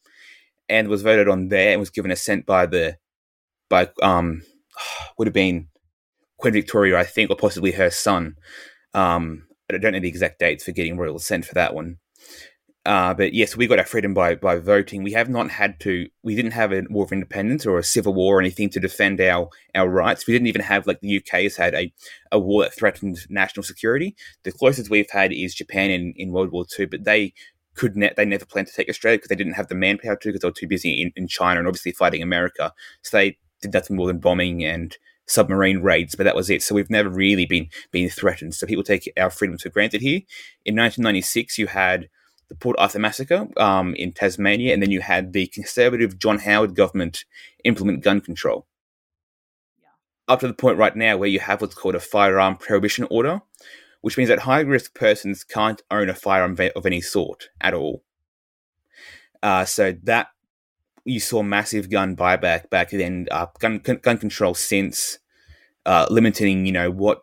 [0.68, 2.96] and was voted on there and was given assent by the
[3.68, 4.42] by um
[5.18, 5.68] would have been
[6.38, 8.36] Queen Victoria, I think, or possibly her son.
[8.94, 11.98] Um, I don't know the exact dates for getting royal assent for that one.
[12.86, 15.02] Uh, but yes, we got our freedom by by voting.
[15.02, 16.08] We have not had to.
[16.22, 19.20] We didn't have a war of independence or a civil war or anything to defend
[19.20, 20.26] our our rights.
[20.26, 21.92] We didn't even have like the UK has had a,
[22.32, 24.16] a war that threatened national security.
[24.44, 27.34] The closest we've had is Japan in, in World War II, but they
[27.74, 30.28] could ne- they never planned to take Australia because they didn't have the manpower to
[30.28, 32.72] because they were too busy in, in China and obviously fighting America.
[33.02, 36.62] So they did nothing more than bombing and submarine raids, but that was it.
[36.62, 38.54] So we've never really been been threatened.
[38.54, 40.20] So people take our freedoms for granted here.
[40.64, 42.08] In 1996, you had
[42.50, 46.74] the Port Arthur massacre um, in Tasmania, and then you had the conservative John Howard
[46.74, 47.24] government
[47.64, 48.66] implement gun control.
[49.80, 49.88] Yeah.
[50.28, 53.40] Up to the point right now where you have what's called a firearm prohibition order,
[54.02, 58.02] which means that high risk persons can't own a firearm of any sort at all.
[59.42, 60.28] Uh, so that
[61.04, 65.18] you saw massive gun buyback back then, uh, gun gun control since
[65.86, 67.22] uh, limiting, you know, what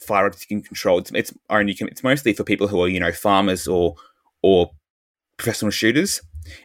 [0.00, 0.98] firearms you can control.
[0.98, 3.96] It's, it's only it's mostly for people who are you know farmers or
[4.42, 4.70] or
[5.36, 6.20] professional shooters.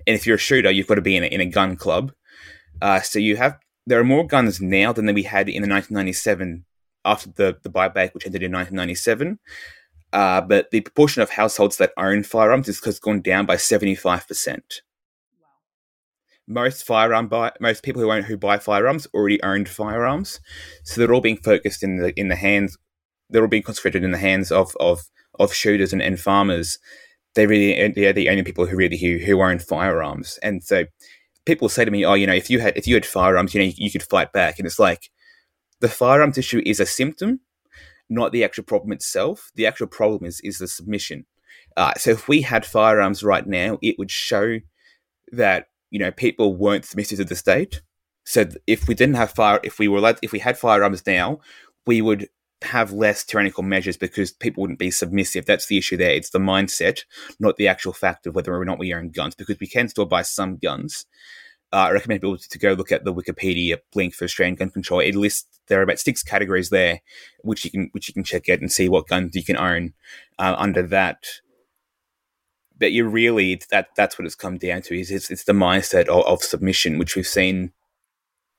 [0.08, 2.12] And if you're a shooter, you've got to be in a, in a gun club.
[2.82, 6.66] Uh, so you have there are more guns now than we had in the 1997
[7.06, 9.40] after the, the buyback, which ended in 1997.
[10.14, 14.82] uh, but the proportion of households that own firearms has gone down by 75%.
[16.48, 20.40] Most firearm buy, most people who own who buy firearms already owned firearms,
[20.84, 22.78] so they're all being focused in the in the hands.
[23.30, 25.04] They're all being concentrated in the hands of of,
[25.40, 26.80] of shooters and, and farmers.
[27.36, 30.86] They really they're the only people who really who, who own firearms, and so
[31.46, 33.62] people say to me, "Oh, you know, if you had if you had firearms, you
[33.62, 35.10] know, you, you could fight back." And it's like
[35.80, 37.42] the firearms issue is a symptom,
[38.10, 39.52] not the actual problem itself.
[39.56, 41.26] The actual problem is is the submission.
[41.76, 44.60] Uh, so if we had firearms right now, it would show
[45.32, 47.82] that you know people weren't submissive to the state.
[48.26, 51.40] So if we didn't have fire, if we were allowed, if we had firearms now,
[51.86, 52.30] we would
[52.64, 55.46] have less tyrannical measures because people wouldn't be submissive.
[55.46, 56.12] That's the issue there.
[56.12, 57.02] It's the mindset,
[57.40, 60.06] not the actual fact of whether or not we own guns, because we can still
[60.06, 61.06] buy some guns.
[61.72, 65.00] Uh, I recommend people to go look at the Wikipedia link for Australian gun control.
[65.00, 67.02] It lists there are about six categories there,
[67.42, 69.94] which you can which you can check out and see what guns you can own
[70.38, 71.26] uh, under that.
[72.78, 76.08] But you really that that's what it's come down to is it's, it's the mindset
[76.10, 77.72] of, of submission, which we've seen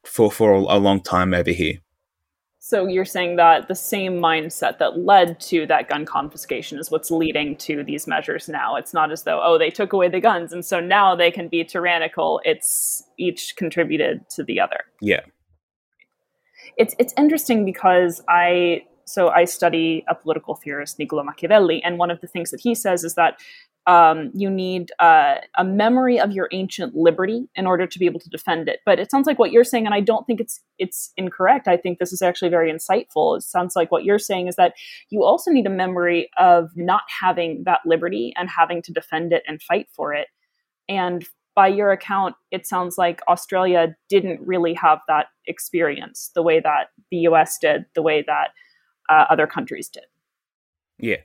[0.04, 1.83] for for a long time over here.
[2.66, 7.10] So you're saying that the same mindset that led to that gun confiscation is what's
[7.10, 8.74] leading to these measures now.
[8.76, 11.48] It's not as though, oh, they took away the guns and so now they can
[11.48, 12.40] be tyrannical.
[12.42, 14.80] It's each contributed to the other.
[15.02, 15.20] Yeah.
[16.78, 22.10] It's it's interesting because I so I study a political theorist, Niccolo Machiavelli, and one
[22.10, 23.38] of the things that he says is that
[23.86, 28.20] um, you need uh, a memory of your ancient liberty in order to be able
[28.20, 28.80] to defend it.
[28.86, 31.68] But it sounds like what you're saying, and I don't think it's it's incorrect.
[31.68, 33.36] I think this is actually very insightful.
[33.36, 34.74] It sounds like what you're saying is that
[35.10, 39.42] you also need a memory of not having that liberty and having to defend it
[39.46, 40.28] and fight for it.
[40.88, 46.58] And by your account, it sounds like Australia didn't really have that experience the way
[46.60, 48.48] that the US did, the way that
[49.08, 50.04] uh, other countries did.
[51.04, 51.16] Yeah,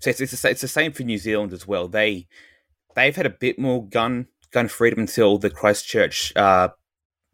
[0.00, 1.88] so it's it's the, it's the same for New Zealand as well.
[1.88, 2.26] They
[2.94, 6.68] they've had a bit more gun gun freedom until the Christchurch uh,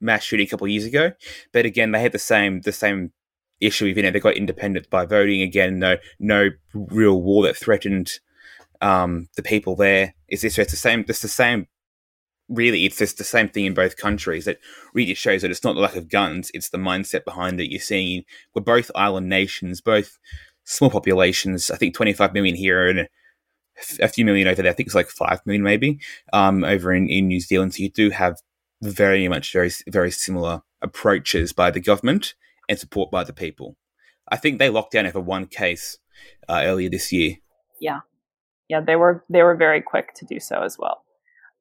[0.01, 1.13] mass shooting a couple of years ago,
[1.53, 3.13] but again they had the same the same
[3.61, 3.87] issue.
[3.87, 5.79] You know, they got independent by voting again.
[5.79, 8.11] No no real war that threatened
[8.81, 10.17] um, the people there.
[10.27, 11.05] It's, it's, it's the same.
[11.07, 11.69] It's the same.
[12.49, 14.47] Really, it's just the same thing in both countries.
[14.47, 14.59] That
[14.93, 17.71] really shows that it's not the lack of guns; it's the mindset behind it.
[17.71, 20.19] You're seeing we're both island nations, both
[20.65, 21.71] small populations.
[21.71, 23.09] I think 25 million here and
[24.01, 24.71] a few million over there.
[24.71, 26.01] I think it's like 5 million maybe
[26.33, 27.75] um, over in, in New Zealand.
[27.75, 28.41] So you do have
[28.83, 32.35] very much very, very similar approaches by the government
[32.69, 33.77] and support by the people.
[34.29, 35.99] I think they locked down over one case
[36.49, 37.37] uh, earlier this year.
[37.81, 38.01] Yeah.
[38.69, 41.05] Yeah, they were they were very quick to do so as well.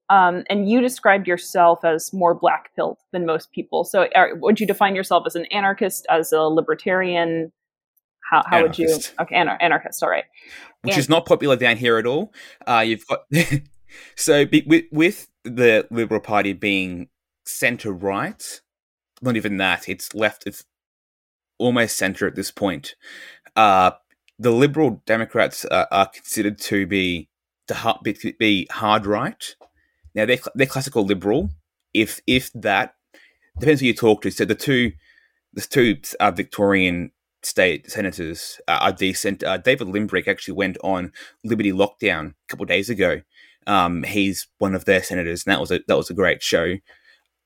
[0.10, 3.86] Um, and you described yourself as more black pilled than most people.
[3.86, 7.52] So, are, would you define yourself as an anarchist, as a libertarian?
[8.32, 8.88] How, how would you?
[9.20, 10.02] Okay, anar- anarchist.
[10.02, 10.24] All right.
[10.84, 12.34] Which and- is not popular down here at all.
[12.66, 13.26] Uh, you've got
[14.16, 17.10] so be, with, with the Liberal Party being
[17.46, 18.62] centre right,
[19.22, 19.90] not even that.
[19.90, 20.48] It's left.
[20.48, 20.64] It's
[21.58, 22.96] almost centre at this point.
[23.58, 23.92] Uh,
[24.40, 27.30] the Liberal Democrats uh, are considered to be
[27.68, 29.56] to be, be hard right.
[30.16, 31.50] Now they're they're classical liberal.
[31.94, 32.96] If if that
[33.60, 34.32] depends who you talk to.
[34.32, 34.94] So the two
[35.54, 37.12] the two uh, Victorian
[37.44, 39.44] state senators uh, are decent.
[39.44, 41.12] Uh, David Limbrick actually went on
[41.44, 43.22] Liberty Lockdown a couple days ago.
[43.68, 46.78] Um, he's one of their senators, and that was a that was a great show.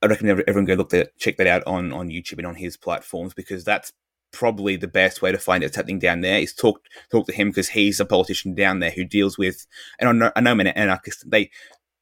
[0.02, 2.78] I recommend everyone go look that check that out on on YouTube and on his
[2.78, 3.92] platforms because that's
[4.32, 7.34] probably the best way to find out what's happening down there is talk talk to
[7.34, 9.66] him because he's a politician down there who deals with
[9.98, 11.50] and I know, I know an anarchist they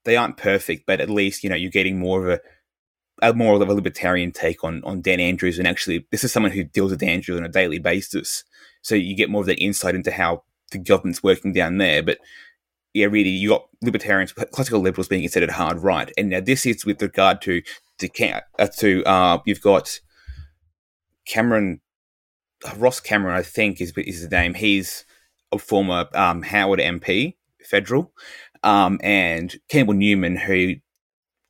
[0.03, 2.39] they aren't perfect but at least you know you're getting more of a
[3.23, 6.51] a more of a libertarian take on on Dan Andrews, and actually, this is someone
[6.51, 8.43] who deals with Dan Andrews on a daily basis.
[8.81, 12.03] So you get more of that insight into how the government's working down there.
[12.03, 12.19] But
[12.93, 16.85] yeah, really, you got libertarians, classical liberals being considered hard right, and now this is
[16.85, 17.61] with regard to
[17.99, 19.99] to uh, to uh, you've got
[21.25, 21.79] Cameron
[22.77, 24.53] Ross Cameron, I think is is his name.
[24.53, 25.05] He's
[25.51, 28.11] a former um, Howard MP, federal,
[28.63, 30.75] um, and Campbell Newman, who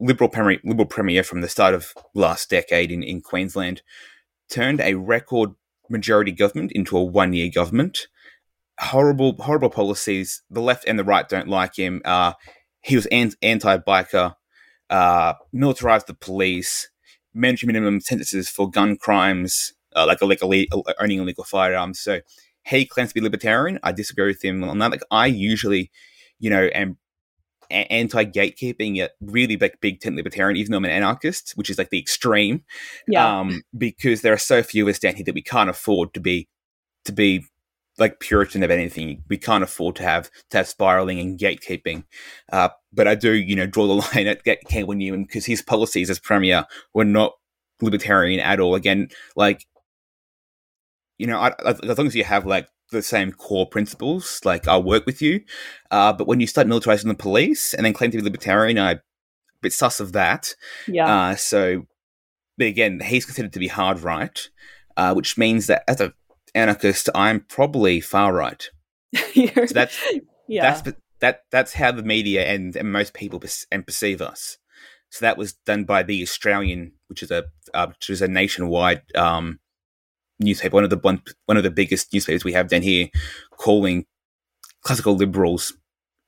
[0.04, 3.82] Liberal Premier, Liberal Premier from the start of last decade in, in Queensland
[4.50, 5.52] turned a record
[5.90, 8.08] majority government into a one year government.
[8.80, 10.42] Horrible, horrible policies.
[10.50, 12.02] The left and the right don't like him.
[12.04, 12.34] Uh,
[12.82, 14.36] he was anti biker,
[14.90, 16.90] uh, militarized the police,
[17.34, 20.68] mandatory minimum sentences for gun crimes, uh, like illegally
[21.00, 22.02] owning illegal firearms.
[22.02, 22.20] So
[22.66, 23.80] he claims to be libertarian.
[23.84, 24.92] I disagree with him on that.
[24.92, 25.92] Like I usually,
[26.40, 26.98] you know, am
[27.74, 31.78] anti gatekeeping, yet really big, big tent libertarian, even though I'm an anarchist, which is
[31.78, 32.64] like the extreme.
[33.08, 33.40] Yeah.
[33.40, 36.20] Um, because there are so few of us down here that we can't afford to
[36.20, 36.48] be
[37.06, 37.46] to be
[37.98, 39.24] like Puritan of anything.
[39.30, 42.06] We can't afford to have to have spiraling and gatekeeping.
[42.52, 46.10] Uh, but I do, you know, draw the line at Campbell Newman because his policies
[46.10, 47.34] as premier were not
[47.82, 48.76] libertarian at all.
[48.76, 49.66] Again, like
[51.18, 54.84] you know, I, as long as you have like the same core principles, like I'll
[54.84, 55.42] work with you.
[55.92, 58.92] Uh, but when you start militarizing the police and then claim to be libertarian, I
[58.94, 59.00] a
[59.62, 60.56] bit sus of that.
[60.88, 61.14] Yeah.
[61.14, 61.88] Uh, so,
[62.58, 64.50] but again, he's considered to be hard right,
[64.98, 66.14] uh, which means that as a
[66.56, 68.70] anarchist, I'm probably far right.
[69.34, 70.00] so that's
[70.48, 70.72] yeah.
[70.72, 73.42] that's that that's how the media and, and most people
[73.72, 74.58] and perceive us.
[75.10, 79.04] So that was done by the Australian, which is a uh, which is a nationwide
[79.16, 79.60] um,
[80.44, 83.10] newspaper, one of the one, of the biggest newspapers we have down here,
[83.58, 84.06] calling
[84.84, 85.74] classical liberals,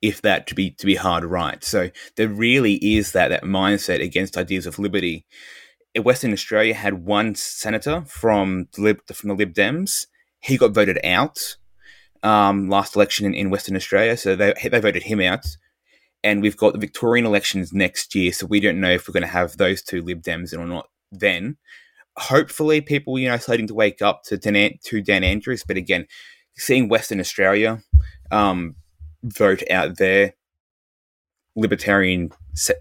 [0.02, 1.64] if that to be to be hard right.
[1.64, 5.26] So there really is that that mindset against ideas of liberty.
[5.98, 10.08] Western Australia had one senator from the Lib, from the Lib Dems.
[10.40, 11.56] He got voted out
[12.22, 15.46] um, last election in, in, Western Australia, so they they voted him out.
[16.24, 19.22] And we've got the Victorian elections next year, so we don't know if we're going
[19.22, 21.58] to have those two Lib Dems or not then
[22.18, 25.64] hopefully people you know starting to wake up to Dan, to Dan Andrews.
[25.68, 26.08] But again,
[26.56, 27.82] seeing Western Australia
[28.32, 28.76] um,
[29.24, 30.34] vote out their
[31.56, 32.32] libertarian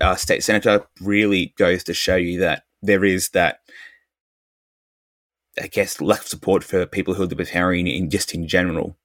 [0.01, 3.61] uh, state senator really goes to show you that there is that.
[5.57, 8.97] I guess lack of support for people who are libertarian in just in general.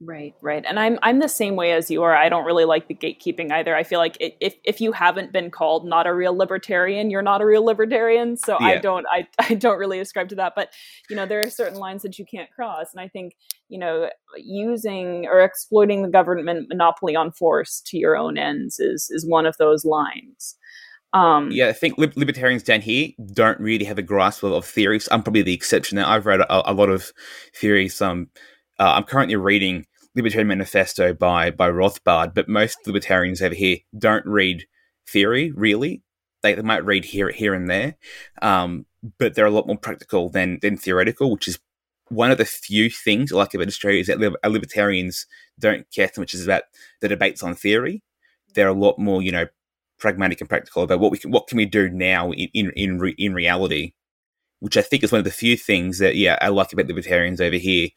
[0.00, 0.64] Right, right.
[0.66, 2.14] And I'm I'm the same way as you are.
[2.14, 3.76] I don't really like the gatekeeping either.
[3.76, 7.40] I feel like if if you haven't been called not a real libertarian, you're not
[7.40, 8.36] a real libertarian.
[8.36, 8.66] So yeah.
[8.66, 10.70] I don't I I don't really ascribe to that, but
[11.08, 12.88] you know, there are certain lines that you can't cross.
[12.92, 13.34] And I think,
[13.68, 19.08] you know, using or exploiting the government monopoly on force to your own ends is
[19.10, 20.56] is one of those lines.
[21.12, 25.08] Um, yeah, I think libertarians down here don't really have a grasp of, of theories.
[25.12, 26.06] I'm probably the exception there.
[26.06, 27.12] I've read a, a lot of
[27.54, 28.02] theories.
[28.02, 28.30] Um,
[28.78, 34.26] uh, I'm currently reading Libertarian Manifesto by by Rothbard, but most libertarians over here don't
[34.26, 34.66] read
[35.08, 36.02] theory really.
[36.42, 37.96] They, they might read here here and there,
[38.42, 38.86] um,
[39.18, 41.58] but they're a lot more practical than than theoretical, which is
[42.08, 45.26] one of the few things I like about Australia is that libertarians
[45.58, 46.62] don't care so much about
[47.00, 48.02] the debates on theory.
[48.54, 49.46] They're a lot more, you know,
[49.98, 53.14] pragmatic and practical about what we can, what can we do now in in in,
[53.18, 53.94] in reality,
[54.60, 57.40] which I think is one of the few things that yeah I like about libertarians
[57.40, 57.88] over here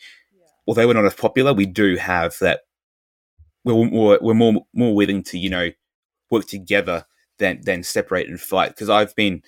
[0.68, 2.62] although we're not as popular, we do have that.
[3.64, 5.70] We're more we're more more willing to you know
[6.30, 7.06] work together
[7.40, 8.70] than than separate and fight.
[8.70, 9.42] Because I've been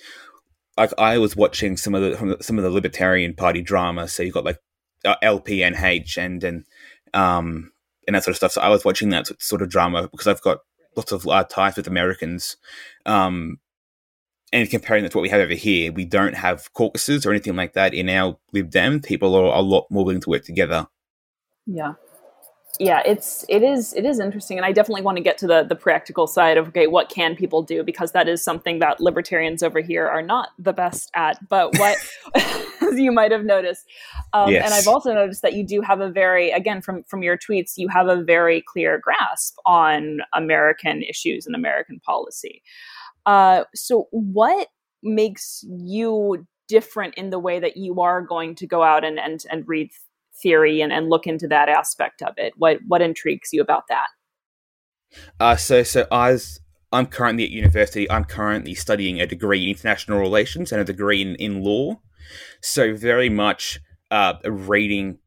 [0.77, 4.07] like I was watching some of the some of the Libertarian Party drama.
[4.07, 4.59] So you've got like
[5.05, 6.65] uh, LPNH and and
[7.13, 7.71] um
[8.07, 8.51] and that sort of stuff.
[8.53, 10.59] So I was watching that sort of drama because I've got
[10.95, 12.57] lots of uh, ties with Americans.
[13.05, 13.59] Um,
[14.51, 17.55] and comparing that to what we have over here, we don't have caucuses or anything
[17.55, 18.99] like that in our Lib Dem.
[18.99, 20.87] People are a lot more willing to work together.
[21.69, 21.93] Yeah.
[22.79, 25.63] Yeah, it's it is it is interesting, and I definitely want to get to the
[25.63, 29.63] the practical side of okay, what can people do because that is something that libertarians
[29.63, 31.37] over here are not the best at.
[31.49, 31.97] But what,
[32.35, 32.67] as
[32.97, 33.85] you might have noticed,
[34.31, 34.63] um, yes.
[34.63, 37.73] and I've also noticed that you do have a very again from from your tweets,
[37.75, 42.61] you have a very clear grasp on American issues and American policy.
[43.25, 44.69] Uh, so, what
[45.03, 49.43] makes you different in the way that you are going to go out and and,
[49.51, 49.89] and read
[50.41, 52.53] theory and, and look into that aspect of it.
[52.57, 54.07] What what intrigues you about that?
[55.39, 56.59] Uh, so so as
[56.91, 61.21] I'm currently at university, I'm currently studying a degree in international relations and a degree
[61.21, 61.99] in, in law.
[62.61, 63.79] So very much
[64.11, 65.19] uh, reading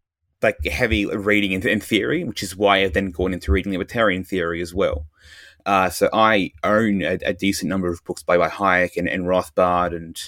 [0.43, 4.25] like heavy reading in, in theory, which is why I've then gone into reading libertarian
[4.25, 5.07] theory as well.
[5.65, 9.27] Uh, so I own a, a, decent number of books by, by Hayek and, and
[9.27, 10.19] Rothbard and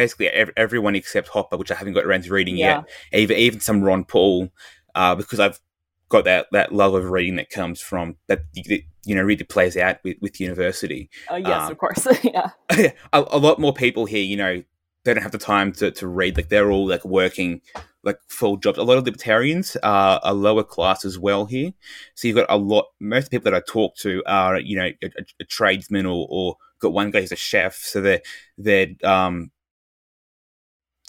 [0.00, 2.82] basically everyone except Hoppe, which I haven't got around to reading yeah.
[3.12, 3.20] yet.
[3.20, 4.48] Even even some Ron Paul,
[4.94, 5.60] uh, because I've
[6.08, 9.98] got that that love of reading that comes from that you know really plays out
[10.02, 11.10] with, with university.
[11.28, 12.50] Oh yes, um, of course, yeah.
[12.70, 14.62] a, a, lot more people here, you know,
[15.04, 16.36] they don't have the time to, to read.
[16.36, 17.60] Like they're all like working
[18.02, 18.78] like full jobs.
[18.78, 21.72] A lot of libertarians are a lower class as well here.
[22.14, 22.86] So you've got a lot.
[23.00, 26.56] Most people that I talk to are you know a, a, a tradesman or, or
[26.80, 27.76] got one guy who's a chef.
[27.76, 28.22] So they're
[28.58, 29.50] they're um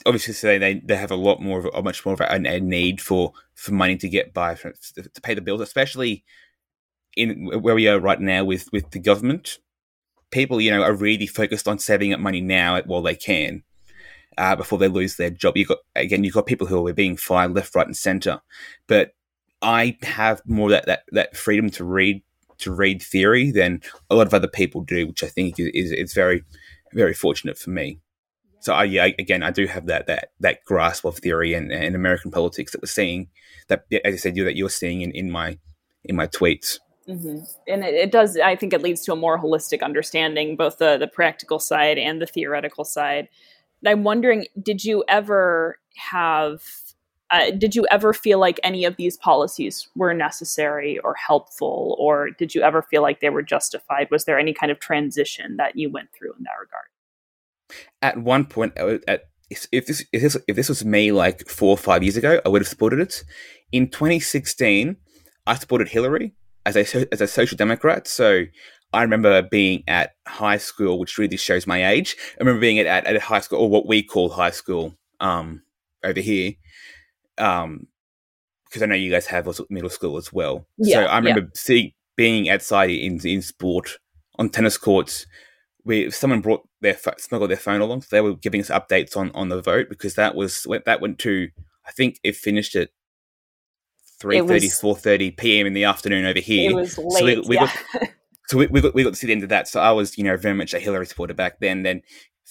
[0.05, 2.59] obviously so they they have a lot more of a, much more of a, a
[2.59, 6.23] need for for money to get by for, to pay the bills, especially
[7.15, 9.59] in where we are right now with with the government.
[10.31, 13.63] People, you know, are really focused on saving up money now while they can.
[14.37, 17.17] Uh, before they lose their job, you got again, you've got people who are being
[17.17, 18.39] fired left, right, and center.
[18.87, 19.11] But
[19.61, 22.23] I have more that, that that freedom to read
[22.59, 25.91] to read theory than a lot of other people do, which I think is is,
[25.91, 26.43] is very
[26.93, 27.99] very fortunate for me.
[28.61, 31.95] So I, yeah, again, I do have that that that grasp of theory and, and
[31.95, 33.27] American politics that we're seeing.
[33.69, 35.57] That, as I said, you that you're seeing in, in my
[36.03, 36.79] in my tweets.
[37.07, 37.39] Mm-hmm.
[37.67, 38.37] And it, it, does.
[38.37, 42.21] I think it leads to a more holistic understanding, both the the practical side and
[42.21, 43.29] the theoretical side.
[43.85, 46.61] I'm wondering, did you ever have?
[47.31, 52.29] Uh, did you ever feel like any of these policies were necessary or helpful, or
[52.29, 54.11] did you ever feel like they were justified?
[54.11, 56.85] Was there any kind of transition that you went through in that regard?
[58.01, 61.77] At one point, at if this if this if this was me like four or
[61.77, 63.23] five years ago, I would have supported it.
[63.71, 64.95] In 2016,
[65.45, 66.33] I supported Hillary
[66.65, 68.07] as a as a social democrat.
[68.07, 68.45] So
[68.93, 72.15] I remember being at high school, which really shows my age.
[72.35, 75.63] I remember being at, at, at high school, or what we call high school um,
[76.03, 76.53] over here,
[77.37, 77.87] um,
[78.65, 80.65] because I know you guys have also middle school as well.
[80.77, 81.47] Yeah, so I remember yeah.
[81.55, 83.97] seeing being outside in in sport
[84.39, 85.25] on tennis courts
[85.83, 89.31] where someone brought their smuggled their phone along, so they were giving us updates on
[89.33, 91.49] on the vote because that was that went to
[91.85, 92.89] I think it finished at
[94.21, 95.67] 3.30, 4.30 p.m.
[95.67, 96.71] in the afternoon over here.
[96.71, 97.71] It was late, so we, we yeah.
[97.93, 98.09] got,
[98.47, 99.67] so we, we, got, we got to see the end of that.
[99.67, 101.83] So I was, you know, very much a Hillary supporter back then.
[101.83, 102.01] Then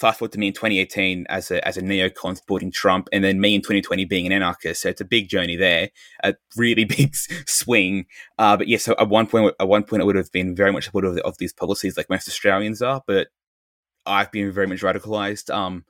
[0.01, 3.38] fast forward to me in 2018 as a, as a neocon supporting Trump, and then
[3.38, 4.80] me in 2020 being an anarchist.
[4.80, 5.90] So it's a big journey there,
[6.24, 8.07] a really big swing.
[8.38, 10.72] Uh, but yeah, so at one point, at one point, I would have been very
[10.72, 13.03] much supportive of, of these policies, like most Australians are.
[13.07, 13.28] But
[14.07, 15.55] I've been very much radicalized.
[15.55, 15.84] Um,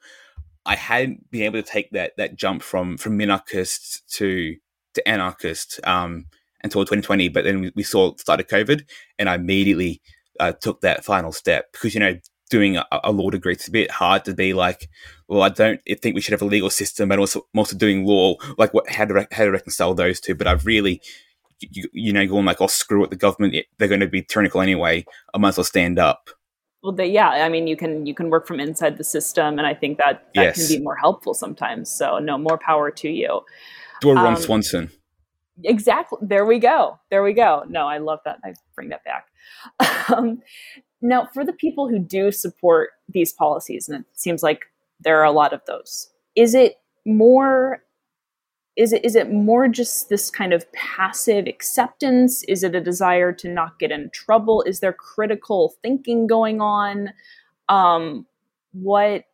[0.67, 4.57] I hadn't been able to take that that jump from from minarchist to
[4.95, 6.27] to anarchist um,
[6.65, 7.29] until 2020.
[7.29, 8.85] But then we, we saw started COVID,
[9.21, 10.03] and I immediately
[10.41, 12.19] uh, took that final step because you know
[12.51, 14.89] doing a, a, law degree it's a bit hard to be like,
[15.29, 18.35] well, I don't think we should have a legal system, but also also doing law.
[18.59, 20.35] Like, what how to re- how to reconcile those two?
[20.35, 21.01] But I've really
[21.61, 24.61] you, you know, going like, oh, screw it, the government, they're going to be tyrannical
[24.61, 25.05] anyway.
[25.35, 26.31] I might as well stand up.
[26.83, 29.67] Well, they, yeah, I mean, you can you can work from inside the system, and
[29.67, 30.69] I think that that yes.
[30.69, 31.91] can be more helpful sometimes.
[31.91, 33.43] So, no, more power to you.
[34.01, 34.91] Do a Ron um, Swanson.
[35.63, 36.19] Exactly.
[36.23, 36.99] There we go.
[37.11, 37.65] There we go.
[37.69, 38.39] No, I love that.
[38.43, 39.27] I bring that back.
[40.11, 40.41] Um,
[41.03, 44.67] now, for the people who do support these policies, and it seems like
[45.01, 47.83] there are a lot of those, is it more?
[48.77, 52.43] Is it is it more just this kind of passive acceptance?
[52.45, 54.63] Is it a desire to not get in trouble?
[54.63, 57.11] Is there critical thinking going on?
[57.69, 58.27] Um,
[58.73, 59.25] what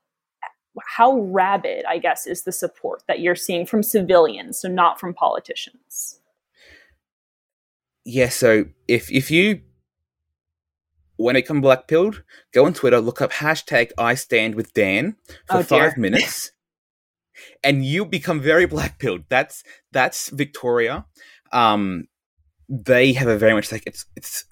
[0.85, 5.15] how rabid, I guess, is the support that you're seeing from civilians, so not from
[5.15, 6.21] politicians?
[8.05, 9.61] Yeah, so if if you
[11.17, 15.17] when it comes black pilled, go on Twitter, look up hashtag I stand with Dan
[15.47, 16.53] for oh, five minutes,
[17.63, 19.25] and you become very black pilled.
[19.29, 19.63] That's
[19.93, 21.07] that's Victoria.
[21.53, 22.09] Um,
[22.69, 24.45] they have a very much like it's it's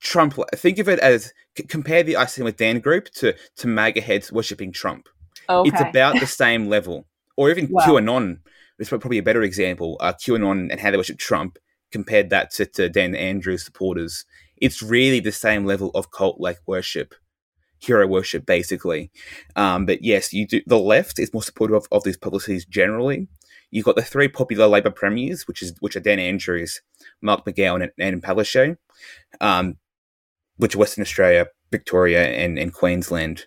[0.00, 0.34] Trump.
[0.54, 4.00] Think of it as c- compare the I Stand with Dan group to to MAGA
[4.00, 5.08] heads worshipping Trump.
[5.48, 5.70] Okay.
[5.70, 7.06] It's about the same level,
[7.36, 7.82] or even wow.
[7.86, 8.38] QAnon
[8.78, 9.96] is probably a better example.
[10.00, 11.58] Uh, QAnon and how they worship Trump
[11.90, 14.24] compared that to, to Dan Andrews supporters.
[14.62, 17.14] It's really the same level of cult like worship,
[17.80, 19.10] hero worship, basically.
[19.56, 20.60] Um, but yes, you do.
[20.66, 23.26] The left is more supportive of, of these policies generally.
[23.72, 26.80] You've got the three popular Labor premiers, which is which are Dan Andrews,
[27.20, 28.76] Mark McGowan, and, and Palaszczuk.
[29.40, 29.78] Um,
[30.58, 33.46] which are Western Australia, Victoria, and, and Queensland.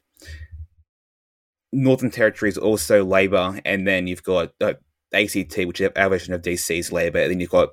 [1.72, 4.74] Northern Territory is also Labor, and then you've got uh,
[5.14, 7.70] ACT, which is our version of DC's Labor, and then you've got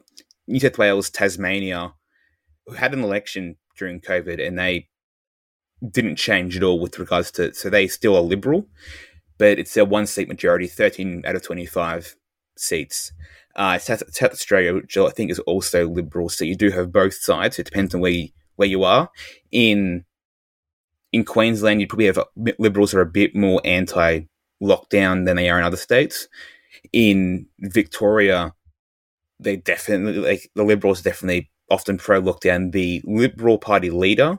[0.46, 1.94] New South Wales, Tasmania,
[2.72, 4.88] had an election during COVID, and they
[5.90, 7.52] didn't change at all with regards to.
[7.54, 8.66] So they still are Liberal,
[9.38, 12.16] but it's a one seat majority, 13 out of 25
[12.56, 13.12] seats.
[13.54, 17.14] Uh, South, South Australia, which I think is also Liberal, so you do have both
[17.14, 17.58] sides.
[17.58, 19.10] It depends on where you, where you are.
[19.50, 20.04] In
[21.12, 22.18] in Queensland, you probably have
[22.58, 24.22] Liberals are a bit more anti
[24.62, 26.28] lockdown than they are in other states.
[26.92, 28.54] In Victoria,
[29.38, 32.72] they definitely like the Liberals definitely often pro lockdown.
[32.72, 34.38] The Liberal Party leader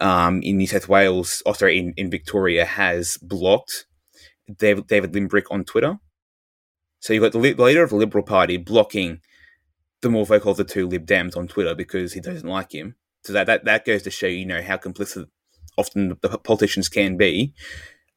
[0.00, 3.86] um, in New South Wales, or sorry, in, in Victoria, has blocked
[4.56, 5.98] David, David Limbrick on Twitter.
[7.00, 9.20] So you've got the, the leader of the Liberal Party blocking
[10.02, 12.96] the more vocal of the two Lib Dems on Twitter because he doesn't like him.
[13.24, 15.26] So that, that, that goes to show, you know, how complicit
[15.76, 17.54] often the politicians can be.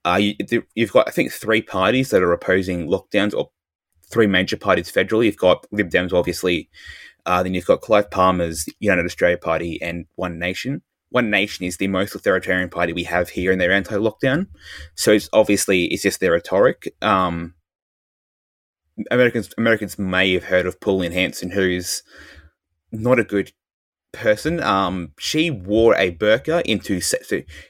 [0.05, 3.49] Uh, you, have got, I think, three parties that are opposing lockdowns, or
[4.09, 5.25] three major parties federally.
[5.25, 6.69] You've got Lib Dems, obviously.
[7.25, 10.81] Uh, then you've got Clive Palmer's United Australia Party and One Nation.
[11.09, 14.47] One Nation is the most authoritarian party we have here, and they're anti-lockdown.
[14.95, 16.93] So it's obviously it's just their rhetoric.
[17.01, 17.53] Um,
[19.11, 22.03] Americans Americans may have heard of Pauline Hanson, who's
[22.91, 23.51] not a good
[24.11, 24.61] person.
[24.61, 27.17] Um, she wore a burqa into so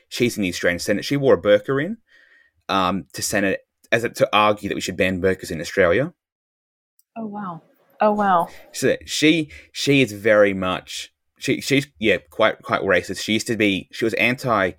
[0.10, 1.06] she's in the Australian Senate.
[1.06, 1.98] She wore a burqa in
[2.70, 6.14] um, to Senate as a, to argue that we should ban burqas in Australia.
[7.18, 7.62] Oh wow!
[8.04, 8.50] Oh wow!
[8.74, 13.24] So she she is very much she she's yeah quite quite racist.
[13.24, 14.74] She used to be she was anti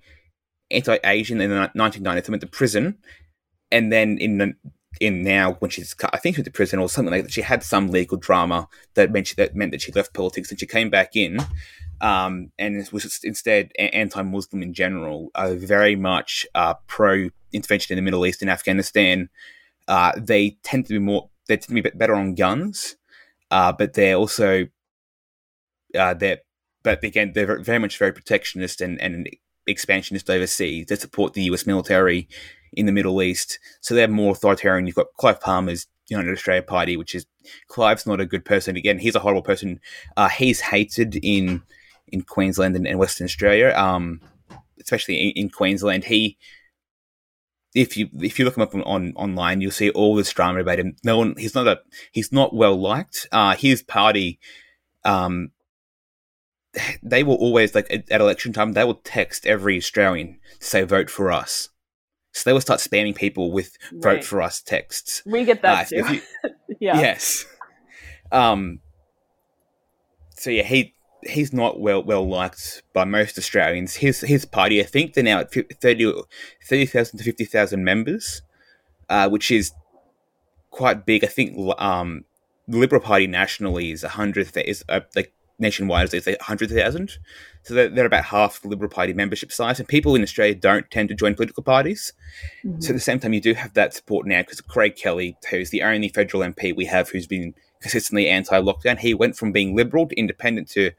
[0.69, 2.29] anti Asian in the 1990s.
[2.29, 2.99] Went to prison,
[3.71, 4.53] and then in the
[5.01, 7.31] in now when she's I think she went to prison or something like that.
[7.31, 10.59] She had some legal drama that meant she, that meant that she left politics and
[10.59, 11.39] she came back in,
[12.01, 15.31] um, and was instead anti-Muslim in general.
[15.33, 19.29] Uh, very much uh, pro intervention in the Middle East and Afghanistan.
[19.87, 22.95] Uh, they tend to be more they tend to be bit better on guns,
[23.51, 24.67] uh, but they're also
[25.97, 26.39] uh, they're
[26.83, 29.29] but again they're very much very protectionist and, and
[29.67, 30.87] expansionist overseas.
[30.87, 31.65] They support the U.S.
[31.65, 32.27] military
[32.73, 34.85] in the Middle East, so they're more authoritarian.
[34.85, 37.25] You've got Clive Palmer's United Australia Party, which is
[37.67, 38.75] Clive's not a good person.
[38.75, 39.79] Again, he's a horrible person.
[40.17, 41.63] Uh, he's hated in
[42.07, 44.21] in Queensland and, and Western Australia, um,
[44.79, 46.03] especially in, in, Queensland.
[46.03, 46.37] He,
[47.75, 50.61] if you if you look him up on, on, online, you'll see all this drama
[50.61, 50.95] about him.
[51.03, 53.27] No one, he's not a he's not well liked.
[53.31, 54.39] Uh, his party,
[55.03, 55.51] um,
[57.03, 60.83] they will always like at, at election time they will text every Australian to say
[60.83, 61.69] vote for us.
[62.31, 64.23] So they will start spamming people with "vote right.
[64.23, 65.21] for us" texts.
[65.25, 66.15] We get that uh, too.
[66.15, 66.21] You,
[66.79, 66.99] yeah.
[66.99, 67.45] Yes.
[68.31, 68.79] Um.
[70.37, 70.94] So yeah, he
[71.25, 73.95] he's not well well liked by most Australians.
[73.95, 76.25] His his party, I think, they're now at 30,000
[76.63, 78.41] 30, to fifty thousand members,
[79.09, 79.71] uh, which is
[80.71, 81.23] quite big.
[81.23, 82.25] I think um,
[82.67, 87.17] the Liberal Party nationally is a hundred is uh, like nationwide is like hundred thousand.
[87.63, 90.89] So they're, they're, about half the Liberal Party membership size, and people in Australia don't
[90.91, 92.13] tend to join political parties.
[92.63, 92.81] Mm-hmm.
[92.81, 95.71] So at the same time, you do have that support now because Craig Kelly, who's
[95.71, 97.55] the only federal MP we have who's been
[97.85, 100.91] consistently anti-lockdown, he went from being Liberal to Independent to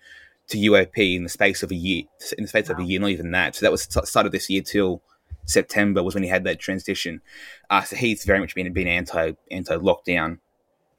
[0.48, 2.04] to UAP in the space of a year.
[2.38, 2.76] In the space wow.
[2.76, 3.56] of a year, not even that.
[3.56, 5.02] So that was started this year till
[5.44, 7.20] September was when he had that transition.
[7.68, 10.38] Uh, so he's very much been been anti anti lockdown.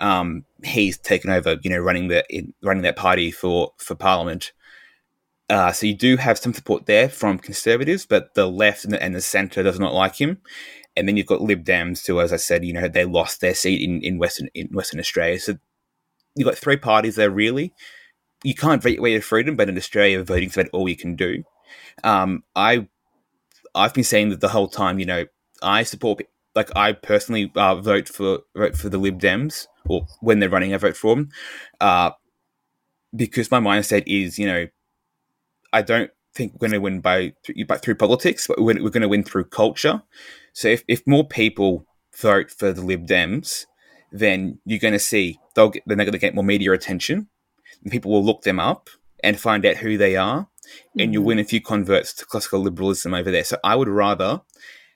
[0.02, 2.26] Um, he's taken over, you know, running the
[2.62, 4.52] running that party for for Parliament.
[5.50, 9.02] Uh, so you do have some support there from conservatives, but the left and the,
[9.02, 10.40] and the centre does not like him.
[10.98, 13.54] And then you've got Lib Dems, who, as I said, you know, they lost their
[13.54, 15.40] seat in, in Western in Western Australia.
[15.40, 15.58] So
[16.38, 17.74] you've got three parties there, really.
[18.44, 21.44] You can't vote your freedom, but in Australia, voting's about all you can do.
[22.04, 22.88] Um, I,
[23.74, 25.00] I've been saying that the whole time.
[25.00, 25.26] You know,
[25.62, 26.22] I support,
[26.56, 30.74] like I personally uh, vote for vote for the Lib Dems, or when they're running,
[30.74, 31.30] I vote for them,
[31.82, 32.12] uh,
[33.16, 34.68] because my mindset is, you know,
[35.74, 37.34] I don't think we're going to win by,
[37.68, 40.04] by through politics, but we're, we're going to win through culture.
[40.54, 41.86] So if, if more people
[42.16, 43.66] vote for the Lib Dems,
[44.12, 47.28] then you're going to see they'll get, then they're going to get more media attention,
[47.84, 48.90] and people will look them up
[49.24, 51.00] and find out who they are, mm-hmm.
[51.02, 53.44] and you'll win a few converts to classical liberalism over there.
[53.44, 54.42] So I would rather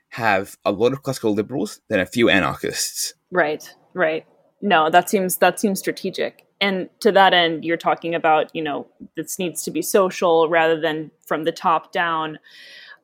[0.10, 3.14] have a lot of classical liberals than a few anarchists.
[3.32, 4.26] Right, right.
[4.62, 8.88] No, that seems that seems strategic and to that end you're talking about you know
[9.18, 12.38] this needs to be social rather than from the top down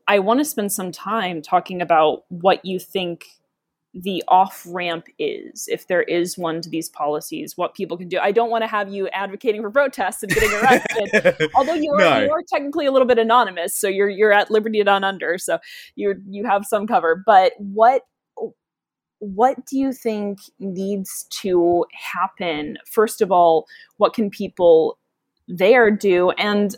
[0.07, 3.25] i want to spend some time talking about what you think
[3.93, 8.19] the off ramp is if there is one to these policies what people can do
[8.19, 11.99] i don't want to have you advocating for protests and getting arrested although you are,
[11.99, 12.19] no.
[12.19, 15.57] you are technically a little bit anonymous so you're you're at liberty down under so
[15.95, 18.03] you you have some cover but what
[19.19, 22.77] what do you think needs to happen?
[22.85, 23.67] First of all,
[23.97, 24.97] what can people
[25.47, 26.31] there do?
[26.31, 26.75] And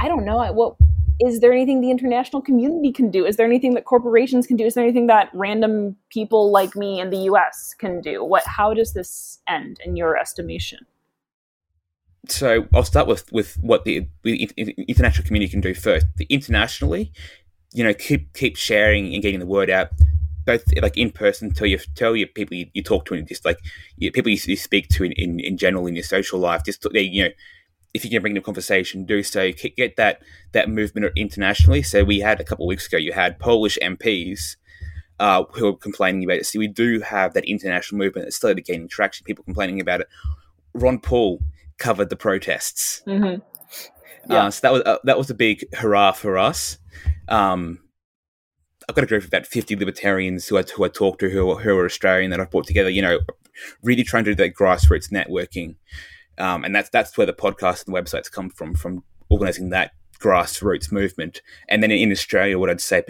[0.00, 0.76] I don't know, what
[1.20, 3.24] is there anything the international community can do?
[3.24, 4.64] Is there anything that corporations can do?
[4.64, 8.22] Is there anything that random people like me in the US can do?
[8.24, 10.80] What how does this end in your estimation?
[12.28, 14.50] So I'll start with, with what the, the
[14.88, 16.06] international community can do first.
[16.16, 17.12] The internationally,
[17.72, 19.90] you know, keep keep sharing and getting the word out
[20.46, 23.44] both like in person tell you tell your people you, you talk to and just
[23.44, 23.58] like
[23.96, 26.86] you, people you, you, speak to in, in, in general in your social life just
[26.92, 27.30] you know
[27.96, 29.50] if you can bring the conversation do so.
[29.52, 30.20] Get that
[30.52, 31.82] that movement internationally.
[31.82, 34.56] So we had a couple of weeks ago you had polish mps
[35.18, 36.46] uh, who were complaining about it.
[36.46, 38.26] So we do have that international movement.
[38.26, 39.24] That started gaining traction.
[39.24, 40.08] People complaining about it.
[40.74, 41.40] Ron paul
[41.78, 43.02] covered the protests.
[43.06, 43.40] Mm-hmm.
[44.30, 44.44] yeah.
[44.44, 46.78] Uh, so that was uh, that was a big hurrah for us.
[47.28, 47.80] Um,
[48.88, 51.56] I've got a group of about 50 libertarians who I, who I talk to who,
[51.56, 53.18] who are Australian that I've brought together, you know,
[53.82, 55.74] really trying to do that grassroots networking.
[56.38, 59.92] Um, and that's that's where the podcast and the websites come from, from organising that
[60.18, 61.42] grassroots movement.
[61.68, 63.02] And then in Australia, what I'd say,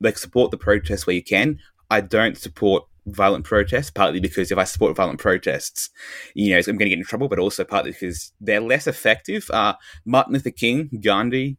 [0.00, 1.58] like support the protests where you can.
[1.90, 5.90] I don't support violent protests, partly because if I support violent protests,
[6.34, 9.50] you know, I'm going to get in trouble, but also partly because they're less effective.
[9.50, 9.74] Uh,
[10.04, 11.58] Martin Luther King, Gandhi,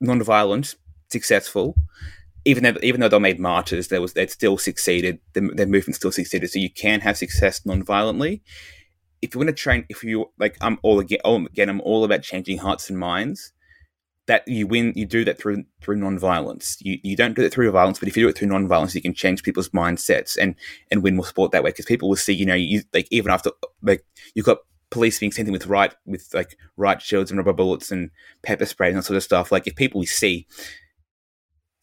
[0.00, 0.74] non-violent,
[1.10, 1.76] successful
[2.44, 5.20] even though even though they made martyrs, there was they still succeeded.
[5.34, 6.50] The, their movement still succeeded.
[6.50, 8.42] So you can have success non-violently.
[9.22, 12.22] If you want to train, if you like, I'm all again, again, I'm all about
[12.22, 13.52] changing hearts and minds.
[14.26, 16.76] That you win, you do that through through non-violence.
[16.80, 19.02] You you don't do it through violence, but if you do it through non-violence, you
[19.02, 20.54] can change people's mindsets and
[20.92, 21.70] and win more support that way.
[21.70, 23.50] Because people will see, you know, you like even after
[23.82, 24.04] like
[24.34, 24.58] you've got
[24.90, 28.10] police being sent in with right with like riot shields and rubber bullets and
[28.44, 29.50] pepper spray and that sort of stuff.
[29.50, 30.46] Like if people see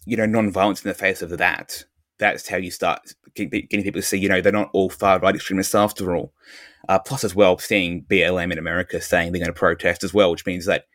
[0.09, 1.83] you know, non-violence in the face of that.
[2.19, 5.35] That's how you start getting people to see, you know, they're not all far right
[5.35, 6.33] extremists after all.
[6.87, 10.31] Uh, plus, as well, seeing BLM in America saying they're going to protest as well,
[10.31, 10.85] which means that,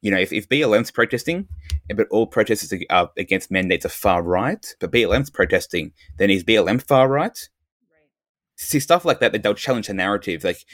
[0.00, 1.48] you know, if, if BLM's protesting,
[1.94, 6.80] but all protesters are against mandates are far right, but BLM's protesting, then is BLM
[6.86, 7.38] far right?
[7.38, 8.08] Right.
[8.56, 10.44] See stuff like that, that they'll challenge the narrative.
[10.44, 10.64] Like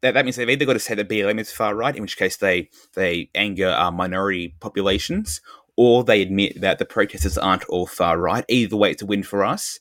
[0.00, 2.16] that, that means they've either got to say that BLM is far right, in which
[2.16, 5.40] case they they anger uh, minority populations,
[5.78, 8.44] or they admit that the protesters aren't all far right.
[8.48, 9.78] Either way, it's a win for us.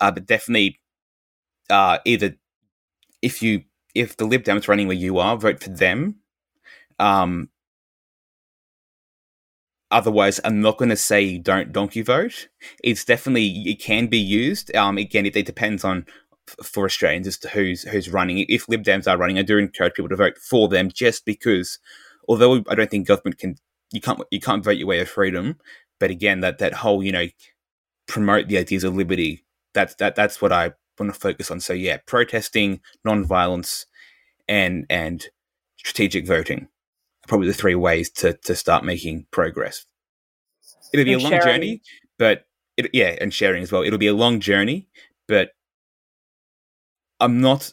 [0.00, 0.78] Uh, but definitely,
[1.68, 2.36] uh, either
[3.22, 6.20] if you if the Lib Dems are running where you are, vote for them.
[7.00, 7.48] Um,
[9.90, 12.46] otherwise, I'm not going to say don't donkey vote.
[12.84, 14.74] It's definitely it can be used.
[14.76, 16.06] Um, again, it, it depends on
[16.62, 18.46] for Australians as to who's who's running.
[18.48, 21.80] If Lib Dems are running, I do encourage people to vote for them, just because.
[22.28, 23.56] Although I don't think government can
[23.92, 25.58] you can't you can't vote your way of freedom.
[26.00, 27.26] But again, that that whole you know
[28.06, 29.44] promote the ideas of liberty.
[29.74, 31.60] That's that that's what I want to focus on.
[31.60, 33.86] So yeah, protesting, non-violence,
[34.48, 35.26] and and
[35.76, 36.68] strategic voting
[37.24, 39.86] are probably the three ways to to start making progress.
[40.92, 41.46] It'll be and a long sharing.
[41.46, 41.82] journey,
[42.18, 42.44] but
[42.76, 43.82] it, yeah, and sharing as well.
[43.82, 44.88] It'll be a long journey,
[45.28, 45.50] but
[47.20, 47.72] I'm not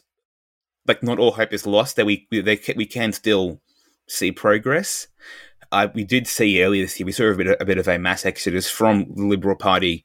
[0.86, 1.96] like not all hope is lost.
[1.96, 3.60] That we we, they, we can still
[4.08, 5.08] see progress
[5.94, 7.98] we did see earlier this year, we saw a bit, of, a bit of a
[7.98, 10.04] mass exodus from the Liberal Party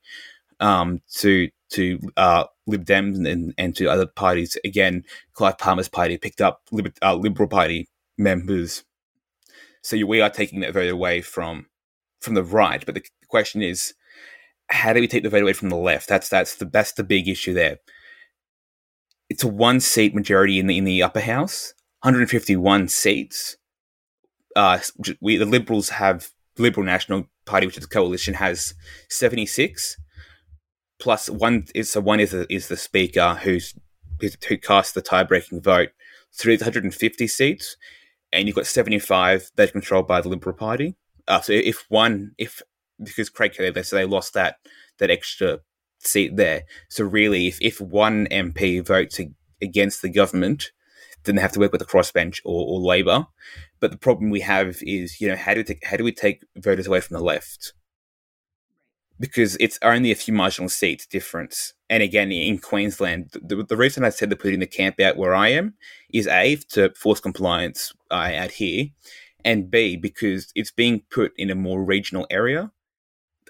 [0.59, 4.55] um, to to uh, Lib Dems and, and to other parties.
[4.63, 5.03] Again,
[5.33, 8.83] Clive Palmer's party picked up Liber- uh, Liberal Party members.
[9.81, 11.67] So we are taking that vote away from
[12.21, 12.85] from the right.
[12.85, 13.93] But the question is,
[14.69, 16.07] how do we take the vote away from the left?
[16.07, 17.77] That's that's the that's the big issue there.
[19.29, 23.57] It's a one seat majority in the in the upper house, 151 seats
[24.55, 24.79] uh,
[25.21, 28.73] we the Liberals have Liberal National Party, which is a coalition, has
[29.09, 29.97] seventy six.
[30.99, 33.73] Plus one is so one is the, is the speaker who's
[34.47, 35.89] who cast the tie breaking vote.
[36.33, 37.77] through 150 seats,
[38.31, 40.95] and you've got seventy five that are controlled by the Liberal Party.
[41.27, 42.61] Uh, so if one if
[43.03, 44.57] because Craig Kelly they say they lost that
[44.99, 45.59] that extra
[45.99, 46.63] seat there.
[46.89, 49.19] So really, if if one MP votes
[49.61, 50.71] against the government,
[51.25, 53.27] then they have to work with the crossbench or, or Labor.
[53.79, 56.11] But the problem we have is, you know, how do we take, how do we
[56.11, 57.73] take voters away from the left?
[59.19, 61.73] Because it's only a few marginal seats difference.
[61.89, 65.35] And again, in Queensland, the, the reason I said they're putting the camp out where
[65.35, 65.75] I am
[66.13, 68.87] is A, to force compliance uh, out here,
[69.45, 72.71] and B, because it's being put in a more regional area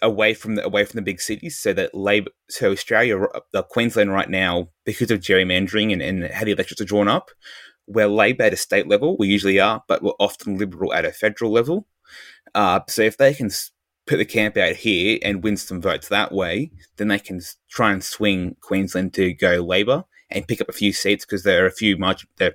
[0.02, 3.18] away from the away from the big cities so that labor so australia
[3.54, 7.32] uh, queensland right now because of gerrymandering and, and how the elections are drawn up
[7.88, 11.12] we're Labor at a state level, we usually are, but we're often Liberal at a
[11.12, 11.88] federal level.
[12.54, 13.50] Uh, so if they can
[14.08, 17.92] put the camp out here and win some votes that way, then they can try
[17.92, 21.68] and swing Queensland to go Labor and pick up a few seats because there are
[21.68, 22.30] a few margin.
[22.38, 22.54] There,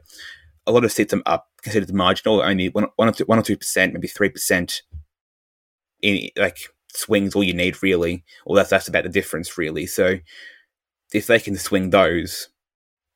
[0.66, 3.57] a lot of seats are considered marginal, only one, one or two, one or two
[3.57, 4.82] percent, maybe three percent.
[6.03, 6.59] In like
[6.95, 9.86] swings, all you need really, or that's that's about the difference really.
[9.86, 10.18] So
[11.12, 12.49] if they can swing those,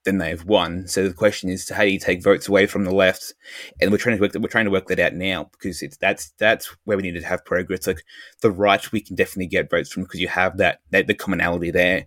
[0.05, 0.87] then they've won.
[0.87, 3.33] So the question is, how do you take votes away from the left?
[3.81, 4.35] And we're trying to work.
[4.35, 7.27] We're trying to work that out now because it's that's that's where we need to
[7.27, 7.87] have progress.
[7.87, 8.05] Like
[8.43, 11.71] the right, we can definitely get votes from because you have that, that the commonality
[11.71, 12.07] there.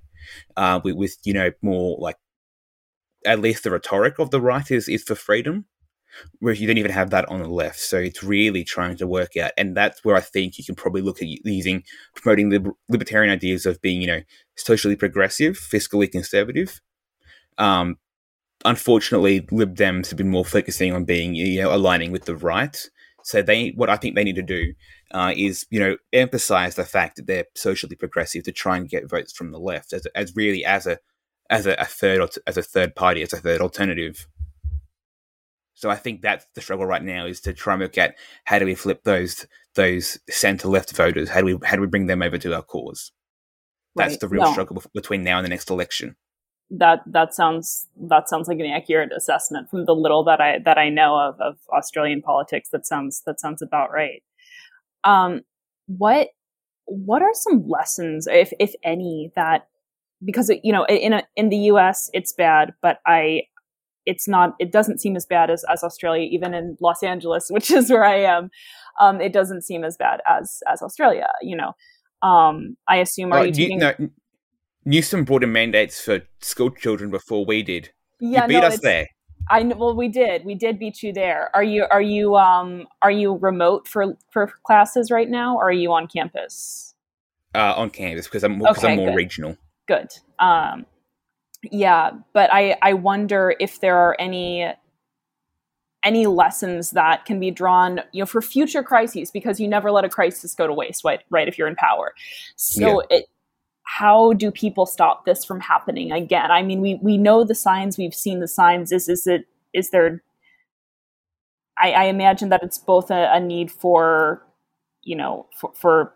[0.58, 2.18] Uh, with, with you know more like
[3.26, 5.66] at least the rhetoric of the right is is for freedom,
[6.40, 7.80] whereas you don't even have that on the left.
[7.80, 11.02] So it's really trying to work out, and that's where I think you can probably
[11.02, 11.84] look at using
[12.16, 14.22] promoting liber- libertarian ideas of being you know
[14.56, 16.82] socially progressive, fiscally conservative
[17.58, 17.98] um,
[18.66, 22.78] unfortunately, Lib Dems have been more focusing on being, you know, aligning with the right.
[23.24, 24.74] So they, what I think they need to do
[25.12, 29.10] uh, is, you know, emphasize the fact that they're socially progressive to try and get
[29.10, 31.00] votes from the left as, as really as a
[31.50, 34.28] as a, a third as a third party as a third alternative.
[35.78, 38.16] So I think that's the struggle right now is to try and look at
[38.46, 41.30] how do we flip those those centre left voters?
[41.30, 43.12] How do we how do we bring them over to our cause?
[43.96, 44.20] That's right.
[44.20, 44.52] the real no.
[44.52, 46.16] struggle between now and the next election
[46.70, 50.78] that that sounds that sounds like an accurate assessment from the little that I that
[50.78, 52.70] I know of of Australian politics.
[52.72, 54.24] That sounds that sounds about right.
[55.04, 55.42] Um,
[55.86, 56.30] what
[56.86, 59.68] what are some lessons, if if any, that
[60.24, 62.10] because you know in a, in the U.S.
[62.14, 63.44] it's bad, but I
[64.08, 67.70] it's not it doesn't seem as bad as as Australia, even in Los Angeles, which
[67.70, 68.50] is where I am.
[69.00, 71.28] Um, it doesn't seem as bad as as Australia.
[71.42, 71.74] You know,
[72.28, 73.80] um, I assume are uh, you taking?
[73.80, 73.94] No,
[74.86, 77.92] Newsom brought in mandates for school children before we did.
[78.20, 79.08] Yeah, you beat no, us there.
[79.50, 80.44] I well, we did.
[80.46, 81.50] We did beat you there.
[81.54, 85.72] Are you are you um are you remote for for classes right now, or are
[85.72, 86.96] you on campus?
[87.54, 89.16] Uh, on campus because I'm because okay, I'm more good.
[89.16, 89.58] regional.
[89.88, 90.10] Good.
[90.40, 90.86] Um,
[91.64, 94.72] yeah, but I I wonder if there are any
[96.04, 100.06] any lessons that can be drawn you know for future crises because you never let
[100.06, 102.14] a crisis go to waste right right if you're in power
[102.56, 103.18] so yeah.
[103.18, 103.26] it
[103.88, 106.52] how do people stop this from happening again?
[106.52, 108.92] I mean, we we know the signs, we've seen the signs.
[108.92, 110.22] Is is it is there?
[111.80, 114.44] I, I imagine that it's both a, a need for,
[115.04, 116.14] you know, for, for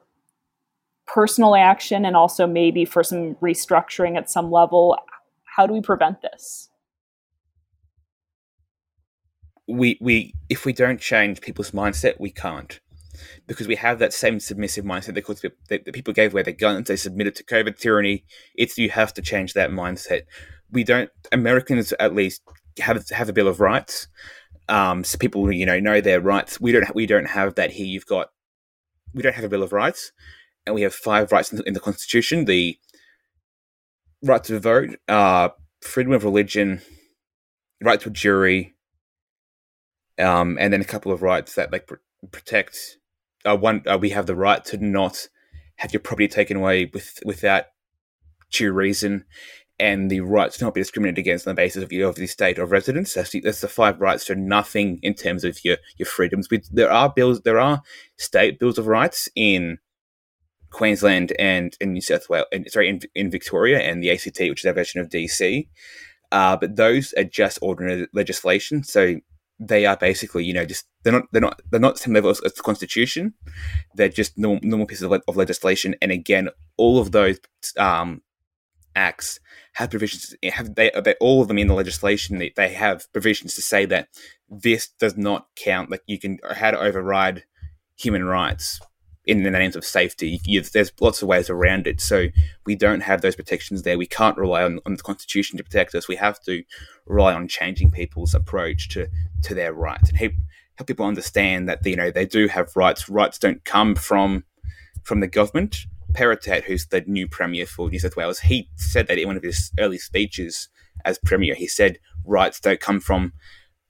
[1.07, 4.97] personal action and also maybe for some restructuring at some level.
[5.61, 6.69] How do we prevent this?
[9.67, 12.79] We we if we don't change people's mindset, we can't
[13.45, 16.87] because we have that same submissive mindset that, that, that people gave away their guns,
[16.87, 18.25] they submitted to COVID tyranny.
[18.55, 20.23] It's you have to change that mindset.
[20.71, 22.41] We don't Americans at least
[22.79, 24.07] have have a bill of rights,
[24.67, 26.59] um, so people you know know their rights.
[26.59, 27.85] We don't we don't have that here.
[27.85, 28.29] You've got
[29.13, 30.11] we don't have a bill of rights,
[30.65, 32.79] and we have five rights in the, in the Constitution: the
[34.23, 35.49] right to vote, uh,
[35.81, 36.81] freedom of religion,
[37.81, 38.75] right to a jury,
[40.19, 41.95] um, and then a couple of rights that like pr-
[42.31, 42.97] protect
[43.45, 45.27] uh, one uh, we have the right to not
[45.77, 47.65] have your property taken away with without
[48.51, 49.25] due reason,
[49.79, 52.27] and the right to not be discriminated against on the basis of your of the
[52.27, 53.13] state of residence.
[53.13, 56.49] That's the, that's the five rights to nothing in terms of your your freedoms.
[56.49, 57.81] We, there are bills, there are
[58.17, 59.79] state bills of rights in
[60.71, 64.61] Queensland and in New South Wales, and, sorry, in, in Victoria and the ACT, which
[64.61, 65.67] is our version of DC.
[66.31, 68.83] Uh, but those are just ordinary legislation.
[68.83, 69.17] So
[69.59, 72.31] they are basically, you know, just they're not they're not they're not the same level
[72.31, 73.33] as, as the Constitution.
[73.95, 75.95] They're just normal, normal pieces of, of, legislation.
[76.01, 77.39] And again, all of those
[77.77, 78.21] um,
[78.95, 79.39] acts
[79.73, 80.33] have provisions.
[80.43, 82.37] Have they, they all of them in the legislation?
[82.37, 84.07] They, they have provisions to say that
[84.49, 85.91] this does not count.
[85.91, 87.43] Like you can how to override
[87.97, 88.79] human rights
[89.25, 90.39] in the names of safety.
[90.45, 92.01] You, there's lots of ways around it.
[92.01, 92.27] So
[92.65, 93.97] we don't have those protections there.
[93.97, 96.07] We can't rely on, on the Constitution to protect us.
[96.07, 96.63] We have to
[97.05, 99.07] rely on changing people's approach to,
[99.43, 100.33] to their rights and help,
[100.75, 103.09] help people understand that you know they do have rights.
[103.09, 104.43] Rights don't come from
[105.03, 105.77] from the government.
[106.13, 109.43] Perrottet, who's the new premier for New South Wales, he said that in one of
[109.43, 110.67] his early speeches
[111.05, 111.55] as premier.
[111.55, 113.33] He said rights don't come from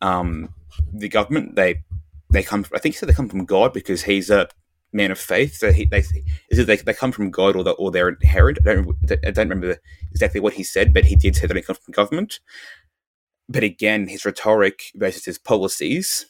[0.02, 0.54] um,
[0.94, 1.56] the government.
[1.56, 1.84] They
[2.30, 2.66] they come.
[2.74, 4.48] I think he said they come from God because he's a
[4.94, 5.56] man of faith.
[5.56, 6.00] So he, they
[6.50, 8.60] is it they, they come from God or, the, or they're inherent.
[8.62, 9.78] I don't, I don't remember
[10.12, 12.40] exactly what he said, but he did say that it comes from government.
[13.48, 16.26] But again, his rhetoric versus his policies,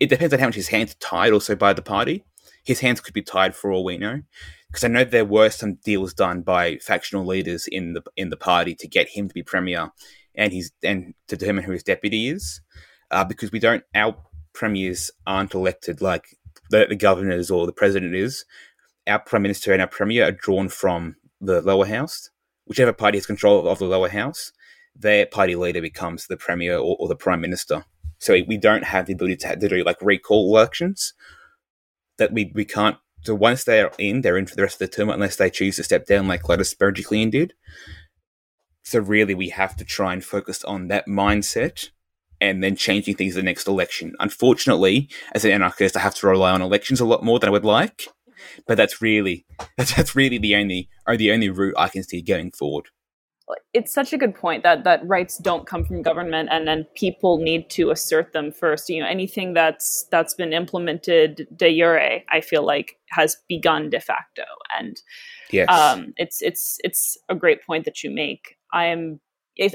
[0.00, 2.24] it depends on how much his hands are tied also by the party.
[2.64, 4.22] His hands could be tied for all we know.
[4.68, 8.38] Because I know there were some deals done by factional leaders in the in the
[8.38, 9.92] party to get him to be premier,
[10.34, 12.62] and he's and to determine who his deputy is.
[13.10, 14.16] Uh, because we don't, our
[14.54, 16.38] premiers aren't elected like
[16.72, 18.44] the, the governors or the president is,
[19.06, 22.30] our prime minister and our premier are drawn from the lower house.
[22.66, 24.52] Whichever party has control of the lower house,
[24.96, 27.84] their party leader becomes the premier or, or the prime minister.
[28.18, 31.14] So we don't have the ability to, to do like recall elections.
[32.18, 32.96] That we, we can't.
[33.22, 35.76] So once they're in, they're in for the rest of the term unless they choose
[35.76, 37.54] to step down, like Gladys Berejiklian did.
[38.82, 41.90] So really, we have to try and focus on that mindset
[42.42, 44.14] and then changing things the next election.
[44.18, 47.52] Unfortunately, as an anarchist, I have to rely on elections a lot more than I
[47.52, 48.08] would like.
[48.66, 49.46] But that's really
[49.78, 52.88] that's, that's really the only or the only route I can see going forward.
[53.74, 57.38] It's such a good point that that rights don't come from government, and then people
[57.38, 58.88] need to assert them first.
[58.88, 64.00] You know, anything that's that's been implemented de jure, I feel like has begun de
[64.00, 64.44] facto,
[64.76, 65.00] and
[65.50, 65.68] yes.
[65.68, 68.56] um, it's it's it's a great point that you make.
[68.72, 69.20] I am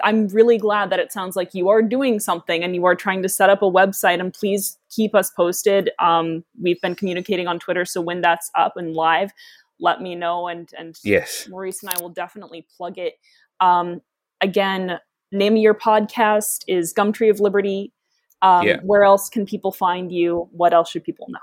[0.03, 3.21] I'm really glad that it sounds like you are doing something and you are trying
[3.21, 4.19] to set up a website.
[4.19, 5.91] And please keep us posted.
[5.99, 9.31] Um, we've been communicating on Twitter, so when that's up and live,
[9.79, 10.47] let me know.
[10.47, 13.13] And and yes, Maurice and I will definitely plug it.
[13.59, 14.01] Um,
[14.41, 14.99] again,
[15.31, 17.93] name of your podcast is Gumtree of Liberty.
[18.41, 18.79] Um, yeah.
[18.83, 20.47] Where else can people find you?
[20.51, 21.39] What else should people know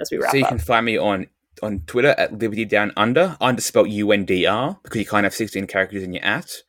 [0.00, 0.32] as we wrap up?
[0.32, 0.50] So you up?
[0.50, 1.26] can find me on
[1.62, 3.36] on Twitter at Liberty Down Under.
[3.40, 6.62] Under spelled U N D R because you can't have sixteen characters in your at.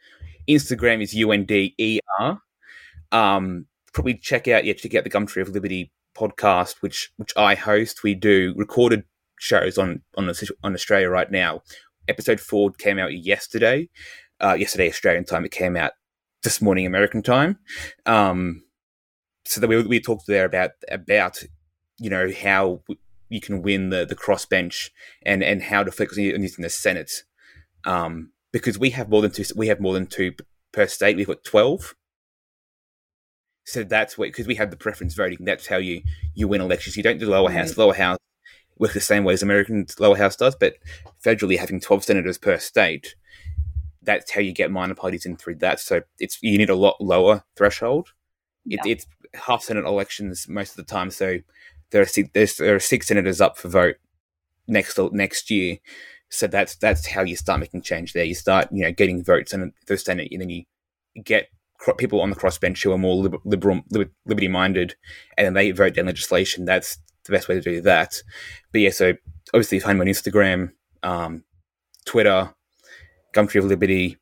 [0.47, 2.39] Instagram is UNDER.
[3.11, 7.55] Um, probably check out yeah check out the Gumtree of Liberty podcast, which which I
[7.55, 8.03] host.
[8.03, 9.03] We do recorded
[9.39, 10.31] shows on on
[10.63, 11.61] on Australia right now.
[12.07, 13.89] Episode four came out yesterday,
[14.39, 15.45] uh, yesterday Australian time.
[15.45, 15.91] It came out
[16.43, 17.59] this morning American time.
[18.05, 18.63] Um,
[19.45, 21.43] so that we we talked there about about
[21.99, 22.81] you know how
[23.29, 24.89] you can win the the crossbench
[25.23, 27.23] and and how to focus on using the Senate.
[27.85, 30.33] Um, because we have more than two we have more than two
[30.71, 31.17] per state.
[31.17, 31.95] We've got twelve.
[33.65, 35.39] So that's what because we have the preference voting.
[35.41, 36.01] That's how you
[36.33, 36.95] you win elections.
[36.95, 37.69] You don't do lower house.
[37.69, 37.77] Right.
[37.77, 38.17] Lower house
[38.79, 40.75] works the same way as American lower house does, but
[41.23, 43.15] federally having twelve senators per state,
[44.03, 45.79] that's how you get minor parties in through that.
[45.79, 48.13] So it's you need a lot lower threshold.
[48.65, 48.91] It, yeah.
[48.93, 51.11] It's half senate elections most of the time.
[51.11, 51.39] So
[51.91, 53.95] there are six, there are six senators up for vote
[54.67, 55.77] next next year.
[56.29, 58.25] So that's that's how you start making change there.
[58.25, 60.63] You start you know getting votes in the Senate, and then you
[61.23, 61.47] get
[61.97, 63.81] people on the crossbench who are more liberal, liberal
[64.25, 64.95] liberty minded,
[65.37, 66.65] and then they vote down legislation.
[66.65, 68.21] That's the best way to do that.
[68.71, 69.13] But yeah, so
[69.53, 70.71] obviously find me on Instagram,
[71.03, 71.43] um,
[72.05, 72.53] Twitter,
[73.33, 74.17] Gumtree of Liberty.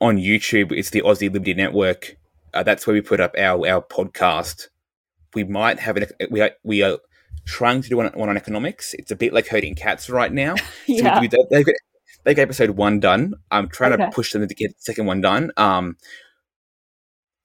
[0.00, 2.16] On YouTube, it's the Aussie Liberty Network.
[2.54, 4.68] Uh, that's where we put up our our podcast.
[5.34, 6.98] We might have an we are we are
[7.50, 8.94] trying to do one, one on economics.
[8.94, 10.54] It's a bit like herding cats right now.
[10.86, 11.16] yeah.
[11.16, 11.74] So we, they've got,
[12.24, 13.34] they got episode one done.
[13.50, 14.04] I'm trying okay.
[14.04, 15.50] to push them to get the second one done.
[15.56, 15.96] Um,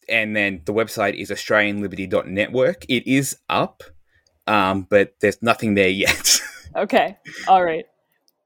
[0.08, 2.86] and then the website is australianliberty.network.
[2.88, 3.82] It is up,
[4.46, 6.40] um, but there's nothing there yet.
[6.76, 7.18] okay.
[7.48, 7.86] All right.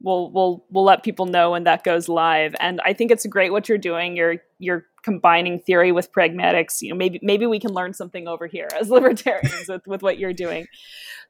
[0.02, 2.56] We'll we'll we'll let people know when that goes live.
[2.62, 4.16] And I think it's great what you're doing.
[4.16, 6.82] You're you're combining theory with pragmatics.
[6.82, 10.18] You know, maybe maybe we can learn something over here as libertarians with, with what
[10.18, 10.68] you're doing.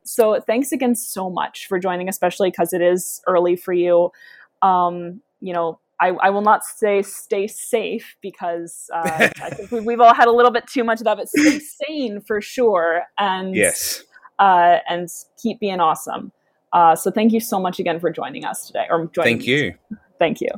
[0.03, 4.11] So thanks again so much for joining, especially because it is early for you.
[4.61, 9.93] Um, you know, I, I, will not say stay safe because uh, I think we,
[9.93, 13.03] have all had a little bit too much of that, but stay sane for sure.
[13.17, 14.03] And yes,
[14.39, 15.07] uh, and
[15.41, 16.31] keep being awesome.
[16.71, 18.85] Uh, so thank you so much again for joining us today.
[18.89, 19.73] Or joining thank you.
[20.19, 20.49] Thank you.